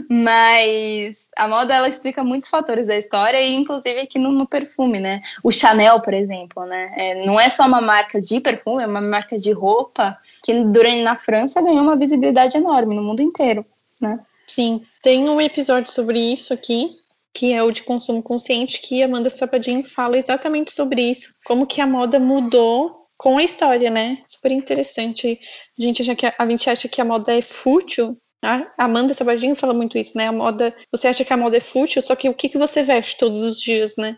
[0.09, 4.99] Mas a moda ela explica muitos fatores da história e inclusive aqui no, no perfume,
[4.99, 5.21] né?
[5.43, 6.91] O Chanel, por exemplo, né?
[6.97, 11.03] É, não é só uma marca de perfume, é uma marca de roupa que durante
[11.03, 13.63] na França ganhou uma visibilidade enorme no mundo inteiro,
[14.01, 14.19] né?
[14.47, 16.95] Sim, tem um episódio sobre isso aqui,
[17.31, 21.79] que é o de consumo consciente, que Amanda Sapadinho fala exatamente sobre isso, como que
[21.79, 24.19] a moda mudou com a história, né?
[24.25, 25.37] Super interessante.
[25.77, 29.13] A gente acha que a, a gente acha que a moda é fútil, a Amanda
[29.13, 30.27] Sabadinho fala muito isso, né?
[30.27, 32.81] A moda, você acha que a moda é fútil, só que o que, que você
[32.81, 34.15] veste todos os dias, né?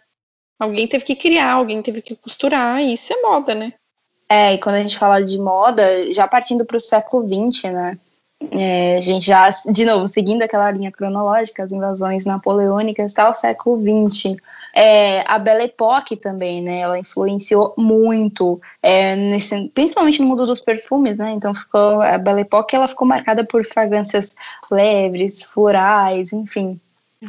[0.59, 3.73] Alguém teve que criar, alguém teve que costurar, e isso é moda, né?
[4.29, 7.99] É, e quando a gente fala de moda, já partindo para o século XX, né?
[8.51, 13.33] É, a gente já, de novo, seguindo aquela linha cronológica, as invasões napoleônicas, está o
[13.33, 14.37] século XX.
[14.73, 16.79] É, a Belle Époque também, né?
[16.79, 21.31] Ela influenciou muito, é, nesse, principalmente no mundo dos perfumes, né?
[21.31, 24.35] Então ficou a Belle Époque, ela ficou marcada por fragrâncias
[24.71, 26.79] leves, florais, enfim.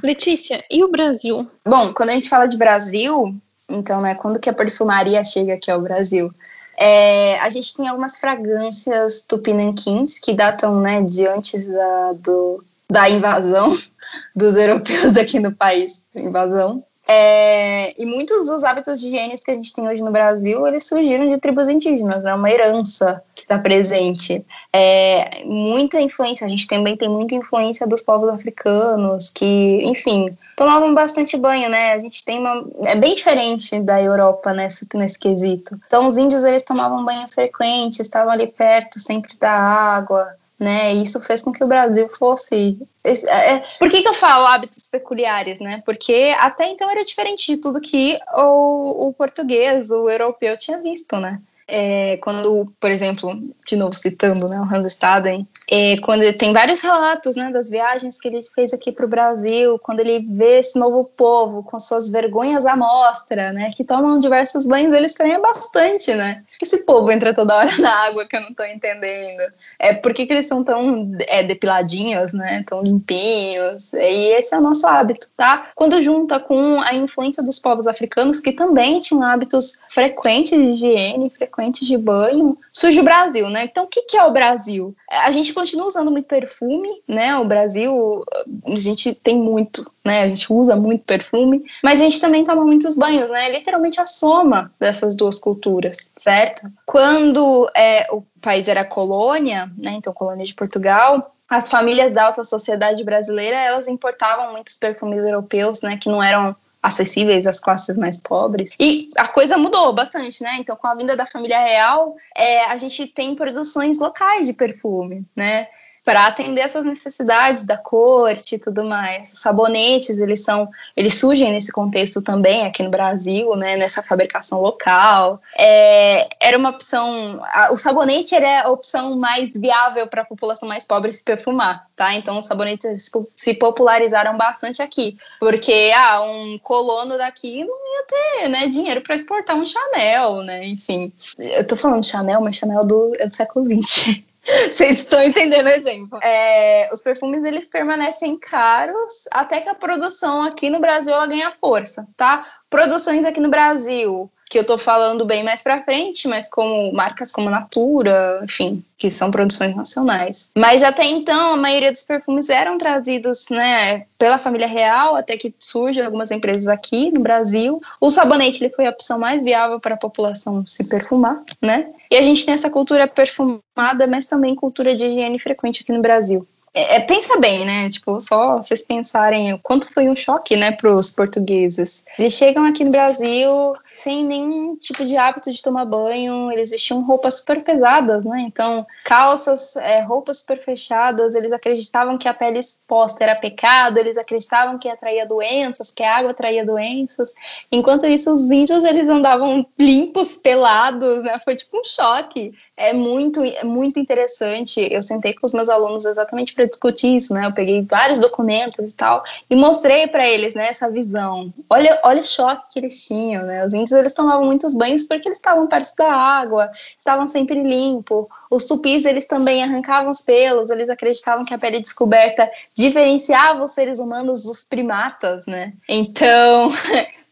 [0.02, 1.46] Letícia, e o Brasil?
[1.66, 3.34] Bom, quando a gente fala de Brasil,
[3.68, 4.14] então, né?
[4.14, 6.32] Quando que a perfumaria chega aqui ao Brasil?
[6.76, 13.10] É, a gente tem algumas fragrâncias tupinanquins que datam né, de antes da, do, da
[13.10, 13.76] invasão
[14.34, 16.82] dos europeus aqui no país, invasão.
[17.06, 20.86] É, e muitos dos hábitos de higiene que a gente tem hoje no Brasil, eles
[20.86, 22.34] surgiram de tribos indígenas, é né?
[22.34, 24.44] uma herança que está presente.
[24.72, 30.94] É, muita influência, a gente também tem muita influência dos povos africanos, que, enfim, tomavam
[30.94, 31.92] bastante banho, né?
[31.92, 32.64] A gente tem uma.
[32.84, 35.78] É bem diferente da Europa nesse, nesse quesito.
[35.86, 40.92] Então, os índios, eles tomavam banho frequente, estavam ali perto sempre da água né?
[40.94, 42.78] Isso fez com que o Brasil fosse.
[43.04, 45.82] É, é, por que, que eu falo hábitos peculiares, né?
[45.84, 51.16] Porque até então era diferente de tudo que o, o português, o europeu tinha visto,
[51.18, 51.40] né?
[51.72, 53.32] é, quando, por exemplo,
[53.66, 58.18] de novo citando né, o Hans Staden, é, quando tem vários relatos né, das viagens
[58.20, 62.08] que ele fez aqui para o Brasil, quando ele vê esse novo povo com suas
[62.08, 66.42] vergonhas à mostra, né, que tomam diversos banhos, ele estranha bastante, né?
[66.60, 69.42] Esse povo entra toda hora na água que eu não estou entendendo.
[69.78, 73.92] É, por que, que eles são tão é, depiladinhos, né, tão limpinhos?
[73.94, 75.68] E esse é o nosso hábito, tá?
[75.74, 81.30] Quando junta com a influência dos povos africanos, que também tinham hábitos frequentes de higiene,
[81.30, 83.64] frequentes frequentes de banho, surge o Brasil, né?
[83.64, 84.94] Então, o que, que é o Brasil?
[85.10, 87.36] A gente continua usando muito perfume, né?
[87.36, 88.24] O Brasil,
[88.66, 90.22] a gente tem muito, né?
[90.22, 93.46] A gente usa muito perfume, mas a gente também toma muitos banhos, né?
[93.46, 96.68] É literalmente a soma dessas duas culturas, certo?
[96.84, 99.92] Quando é, o país era colônia, né?
[99.92, 105.80] Então, colônia de Portugal, as famílias da alta sociedade brasileira, elas importavam muitos perfumes europeus,
[105.82, 108.74] né, que não eram acessíveis às classes mais pobres.
[108.78, 110.56] E a coisa mudou bastante, né?
[110.58, 115.24] Então, com a vinda da família real, é, a gente tem produções locais de perfume,
[115.36, 115.68] né?
[116.04, 119.32] Para atender essas necessidades da corte e tudo mais.
[119.32, 124.60] Os sabonetes, eles são, eles surgem nesse contexto também aqui no Brasil, né, nessa fabricação
[124.60, 125.40] local.
[125.56, 130.68] É, era uma opção, a, o sabonete era a opção mais viável para a população
[130.68, 132.14] mais pobre se perfumar, tá?
[132.14, 138.48] Então os sabonetes se popularizaram bastante aqui, porque ah, um colono daqui não ia ter,
[138.48, 140.66] né, dinheiro para exportar um Chanel, né?
[140.66, 144.31] Enfim, eu tô falando Chanel, mas Chanel do, é do século XX.
[144.42, 146.18] Vocês estão entendendo o exemplo.
[146.22, 151.52] É, os perfumes eles permanecem caros até que a produção aqui no Brasil ela ganha
[151.52, 152.44] força, tá?
[152.72, 157.32] Produções aqui no Brasil que eu tô falando bem mais para frente, mas como marcas
[157.32, 160.50] como Natura, enfim, que são produções nacionais.
[160.54, 165.54] Mas até então, a maioria dos perfumes eram trazidos, né, pela família real, até que
[165.58, 167.80] surgem algumas empresas aqui no Brasil.
[167.98, 171.90] O sabonete ele foi a opção mais viável para a população se perfumar, né?
[172.10, 176.02] E a gente tem essa cultura perfumada, mas também cultura de higiene frequente aqui no
[176.02, 176.46] Brasil.
[176.74, 177.90] É, é, pensa bem, né?
[177.90, 182.02] Tipo, só vocês pensarem o quanto foi um choque, né, para os portugueses.
[182.18, 187.02] Eles chegam aqui no Brasil sem nenhum tipo de hábito de tomar banho, eles vestiam
[187.02, 188.40] roupas super pesadas, né?
[188.46, 194.16] Então, calças, é, roupas super fechadas, eles acreditavam que a pele exposta era pecado, eles
[194.16, 197.32] acreditavam que atraía doenças, que a água atraía doenças.
[197.70, 201.38] Enquanto isso, os índios, eles andavam limpos, pelados, né?
[201.38, 204.80] Foi tipo um choque é muito, é muito interessante.
[204.90, 207.46] Eu sentei com os meus alunos exatamente para discutir isso, né?
[207.46, 211.52] Eu peguei vários documentos e tal e mostrei para eles, né, essa visão.
[211.68, 213.64] Olha, olha o choque que eles tinham, né?
[213.64, 218.26] Os índios eles tomavam muitos banhos porque eles estavam perto da água, estavam sempre limpos.
[218.50, 223.72] Os tupis eles também arrancavam os pelos, eles acreditavam que a pele descoberta diferenciava os
[223.72, 225.72] seres humanos dos primatas, né?
[225.88, 226.70] Então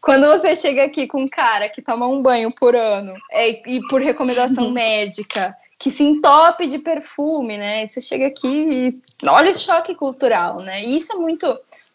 [0.01, 3.79] Quando você chega aqui com um cara que toma um banho por ano é, e
[3.87, 7.87] por recomendação médica, que se entope de perfume, né?
[7.87, 10.83] Você chega aqui e olha o choque cultural, né?
[10.83, 11.47] E isso é muito.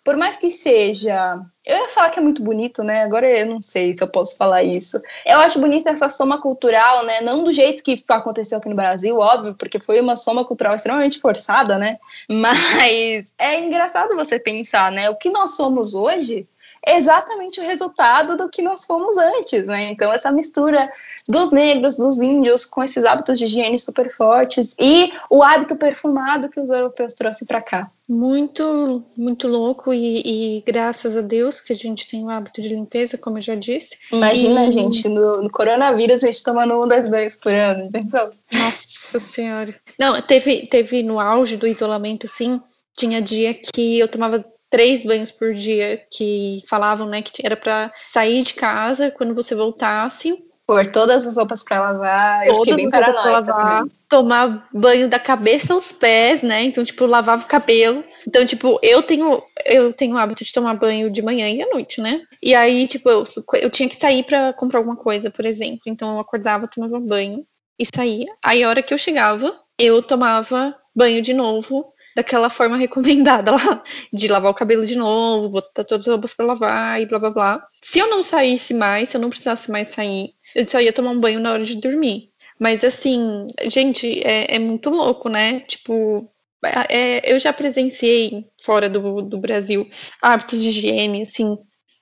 [0.07, 1.43] Por mais que seja.
[1.65, 3.03] Eu ia falar que é muito bonito, né?
[3.03, 5.03] Agora eu não sei se eu posso falar isso.
[5.27, 7.21] Eu acho bonita essa soma cultural, né?
[7.23, 11.19] Não do jeito que aconteceu aqui no Brasil, óbvio, porque foi uma soma cultural extremamente
[11.19, 11.99] forçada, né?
[12.31, 15.11] Mas é engraçado você pensar, né?
[15.11, 16.47] O que nós somos hoje
[16.87, 19.91] exatamente o resultado do que nós fomos antes, né?
[19.91, 20.91] Então, essa mistura
[21.29, 26.49] dos negros, dos índios, com esses hábitos de higiene super fortes e o hábito perfumado
[26.49, 27.91] que os europeus trouxeram para cá.
[28.09, 32.69] Muito, muito louco e, e, graças a Deus que a gente tem o hábito de
[32.69, 33.99] limpeza, como eu já disse.
[34.13, 34.73] Imagina, e...
[34.73, 38.31] gente, no, no, coronavírus a gente tomando um, dois banhos por ano, pensou?
[38.53, 39.75] Nossa Senhora.
[39.99, 42.61] Não, teve, teve no auge do isolamento, assim,
[42.97, 44.45] tinha dia que eu tomava
[44.77, 49.55] três banhos por dia que falavam, né, que era para sair de casa quando você
[49.55, 50.45] voltasse.
[50.67, 53.93] Por todas as roupas para lavar, eu fiquei bem paranoica lavar, também.
[54.07, 56.65] Tomar banho da cabeça aos pés, né?
[56.65, 58.05] Então, tipo, lavava o cabelo.
[58.27, 61.67] Então, tipo, eu tenho eu tenho o hábito de tomar banho de manhã e à
[61.73, 62.21] noite, né?
[62.43, 63.25] E aí, tipo, eu,
[63.63, 65.83] eu tinha que sair para comprar alguma coisa, por exemplo.
[65.87, 67.47] Então, eu acordava, tomava banho
[67.79, 68.27] e saía.
[68.45, 73.85] Aí, a hora que eu chegava, eu tomava banho de novo daquela forma recomendada lá,
[74.11, 77.31] de lavar o cabelo de novo, botar todas as roupas para lavar e blá blá
[77.31, 77.67] blá.
[77.85, 81.11] Se eu não saísse mais, se eu não precisasse mais sair, eu só ia tomar
[81.11, 82.31] um banho na hora de dormir.
[82.59, 85.61] Mas assim, gente, é, é muito louco, né?
[85.61, 86.27] Tipo,
[86.65, 89.87] é, é eu já presenciei fora do, do Brasil
[90.23, 91.55] hábitos de higiene, assim,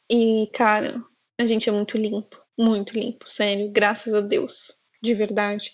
[0.08, 0.94] e cara,
[1.40, 5.72] a gente é muito limpo, muito limpo, sério, graças a Deus, de verdade.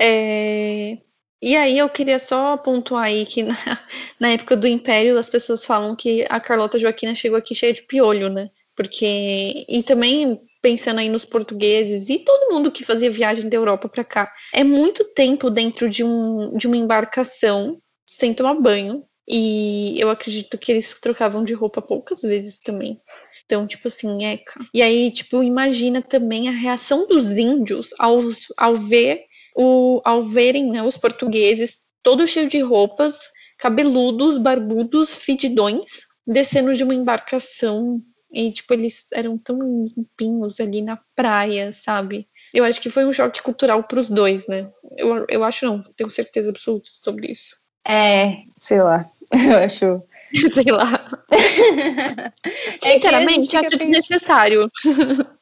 [0.00, 0.96] É,
[1.42, 3.54] e aí eu queria só pontuar aí que na,
[4.20, 7.82] na, época do Império as pessoas falam que a Carlota Joaquina chegou aqui cheia de
[7.82, 8.48] piolho, né?
[8.76, 13.88] Porque e também pensando aí nos portugueses e todo mundo que fazia viagem da Europa
[13.88, 19.04] para cá, é muito tempo dentro de, um, de uma embarcação sem tomar banho.
[19.28, 23.00] E eu acredito que eles trocavam de roupa poucas vezes também.
[23.44, 24.60] Então, tipo assim, eca.
[24.74, 28.20] E aí, tipo, imagina também a reação dos índios ao,
[28.58, 29.24] ao ver
[29.56, 36.82] o, ao verem né, os portugueses todos cheios de roupas, cabeludos, barbudos, fedidões, descendo de
[36.82, 38.00] uma embarcação.
[38.34, 42.26] E, tipo, eles eram tão limpinhos ali na praia, sabe?
[42.52, 44.70] Eu acho que foi um choque cultural para os dois, né?
[44.96, 47.56] Eu, eu acho não, tenho certeza absoluta sobre isso.
[47.86, 49.04] É, sei lá.
[49.32, 50.02] Eu acho
[50.54, 51.21] sei lá.
[51.32, 54.70] É Sinceramente, acho desnecessário.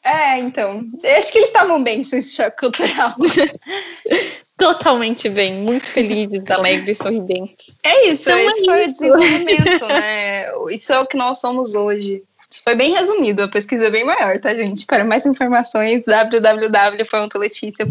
[0.04, 0.84] É, então.
[1.02, 3.16] Eu acho que eles estavam bem com esse choque cultural.
[4.56, 7.74] Totalmente bem, muito felizes, alegres, sorridentes.
[7.82, 8.90] É isso, então esse é foi isso.
[8.90, 10.46] o desenvolvimento, né?
[10.70, 12.22] Isso é o que nós somos hoje.
[12.64, 14.84] Foi bem resumido, a pesquisa é bem maior, tá, gente?
[14.84, 17.72] Para mais informações, www.leticia.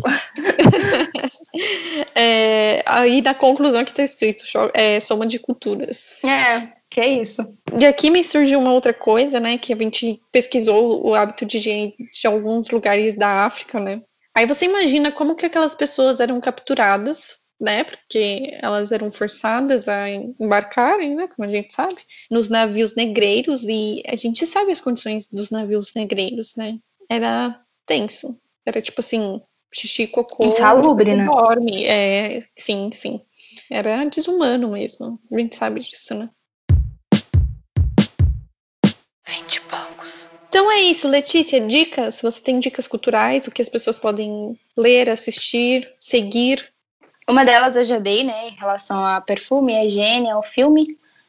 [2.13, 4.43] é, aí na conclusão que está escrito,
[4.73, 6.19] é soma de culturas.
[6.25, 7.55] É, que é isso.
[7.77, 9.57] E aqui me surgiu uma outra coisa, né?
[9.57, 14.01] Que a gente pesquisou o hábito de higiene de alguns lugares da África, né?
[14.35, 17.83] Aí você imagina como que aquelas pessoas eram capturadas, né?
[17.83, 21.27] Porque elas eram forçadas a embarcarem, né?
[21.27, 21.97] Como a gente sabe,
[22.31, 26.79] nos navios negreiros e a gente sabe as condições dos navios negreiros, né?
[27.09, 28.39] Era tenso.
[28.65, 29.41] Era tipo assim,
[29.73, 30.45] xixi, cocô.
[30.45, 31.25] Insalubre, né?
[31.25, 31.85] Dorme.
[31.85, 33.21] É, sim, sim.
[33.69, 35.19] Era desumano mesmo.
[35.31, 36.29] A gente sabe disso, né?
[39.29, 40.29] Vinte poucos.
[40.47, 41.61] Então é isso, Letícia.
[41.61, 42.21] Dicas?
[42.21, 43.45] Você tem dicas culturais?
[43.45, 46.67] O que as pessoas podem ler, assistir, seguir?
[47.27, 50.87] Uma delas eu já dei, né, em relação a perfume, a higiene, ao filme.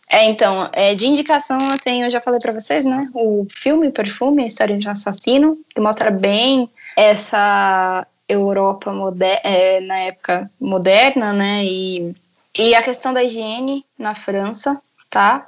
[0.08, 3.90] É, então, é, de indicação eu tenho, eu já falei para vocês, né, o filme
[3.90, 10.50] Perfume, a história de um assassino, que mostra bem essa Europa moder é, na época
[10.58, 12.16] moderna, né, e,
[12.58, 14.80] e a questão da higiene na França,
[15.10, 15.46] tá?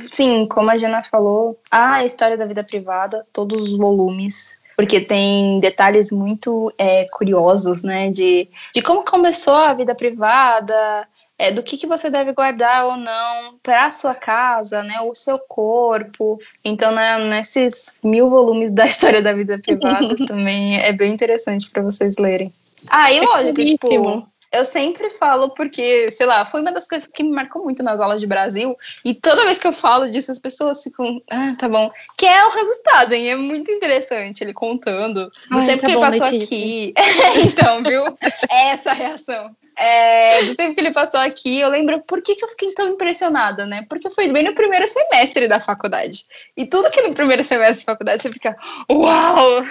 [0.00, 5.60] Sim, como a Jana falou, a história da vida privada, todos os volumes porque tem
[5.60, 11.06] detalhes muito é, curiosos, né, de, de como começou a vida privada,
[11.38, 15.38] é, do que, que você deve guardar ou não para sua casa, né, o seu
[15.38, 16.38] corpo.
[16.64, 21.82] Então, né, nesses mil volumes da história da vida privada também é bem interessante para
[21.82, 22.52] vocês lerem.
[22.88, 27.08] Ah, e lógico, é tipo, eu sempre falo porque, sei lá, foi uma das coisas
[27.08, 28.76] que me marcou muito nas aulas de Brasil.
[29.04, 31.90] E toda vez que eu falo disso, as pessoas ficam, ah, tá bom.
[32.16, 33.30] Que é o resultado, hein?
[33.30, 36.44] É muito interessante ele contando do Ai, tempo tá que bom, ele passou Letícia.
[36.44, 36.94] aqui.
[37.48, 38.18] então, viu?
[38.50, 39.56] É essa a reação.
[39.76, 42.88] É, do tempo que ele passou aqui, eu lembro por que, que eu fiquei tão
[42.88, 43.86] impressionada, né?
[43.88, 46.24] Porque foi bem no primeiro semestre da faculdade.
[46.56, 48.56] E tudo que no primeiro semestre da faculdade você fica,
[48.90, 49.62] uau!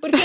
[0.00, 0.20] Porque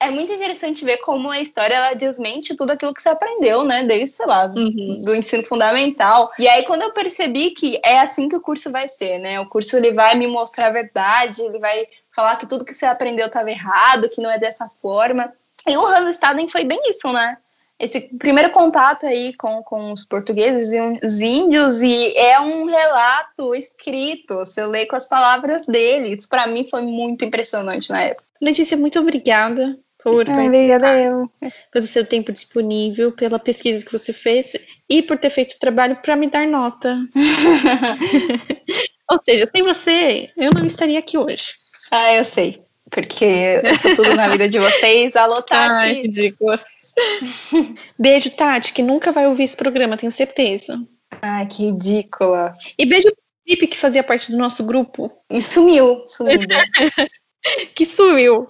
[0.00, 3.64] é, é muito interessante ver como a história ela desmente tudo aquilo que você aprendeu,
[3.64, 3.84] né?
[3.84, 5.02] Desde, sei lá, uhum.
[5.02, 6.30] do ensino fundamental.
[6.38, 9.40] E aí, quando eu percebi que é assim que o curso vai ser, né?
[9.40, 12.84] O curso ele vai me mostrar a verdade, ele vai falar que tudo que você
[12.84, 15.32] aprendeu estava errado, que não é dessa forma.
[15.66, 17.36] E o Hans Staden foi bem isso, né?
[17.78, 23.54] Esse primeiro contato aí com, com os portugueses e os índios e é um relato
[23.54, 26.26] escrito, você lê com as palavras deles.
[26.26, 28.26] Para mim foi muito impressionante na época.
[28.40, 31.28] Letícia, muito obrigada por obrigada eu.
[31.72, 34.52] pelo seu tempo disponível, pela pesquisa que você fez
[34.88, 36.96] e por ter feito o trabalho para me dar nota.
[39.10, 41.54] Ou seja, sem você, eu não estaria aqui hoje.
[41.90, 42.62] Ah, eu sei.
[42.90, 45.14] Porque eu sou tudo na vida de vocês.
[45.16, 45.72] Alô, Tati.
[45.72, 46.58] Ai, ridícula.
[47.98, 50.78] beijo, Tati, que nunca vai ouvir esse programa, tenho certeza.
[51.22, 52.54] Ai, que ridícula.
[52.78, 55.10] E beijo pro Felipe, que fazia parte do nosso grupo.
[55.30, 56.38] E sumiu, sumiu.
[57.74, 58.48] que sumiu.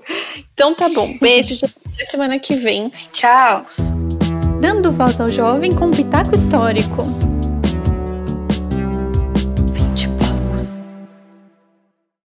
[0.53, 1.17] Então tá bom.
[1.19, 2.91] Beijo, até semana que vem.
[3.13, 3.65] Tchau.
[4.61, 7.38] Dando voz ao jovem com Pitaco Histórico.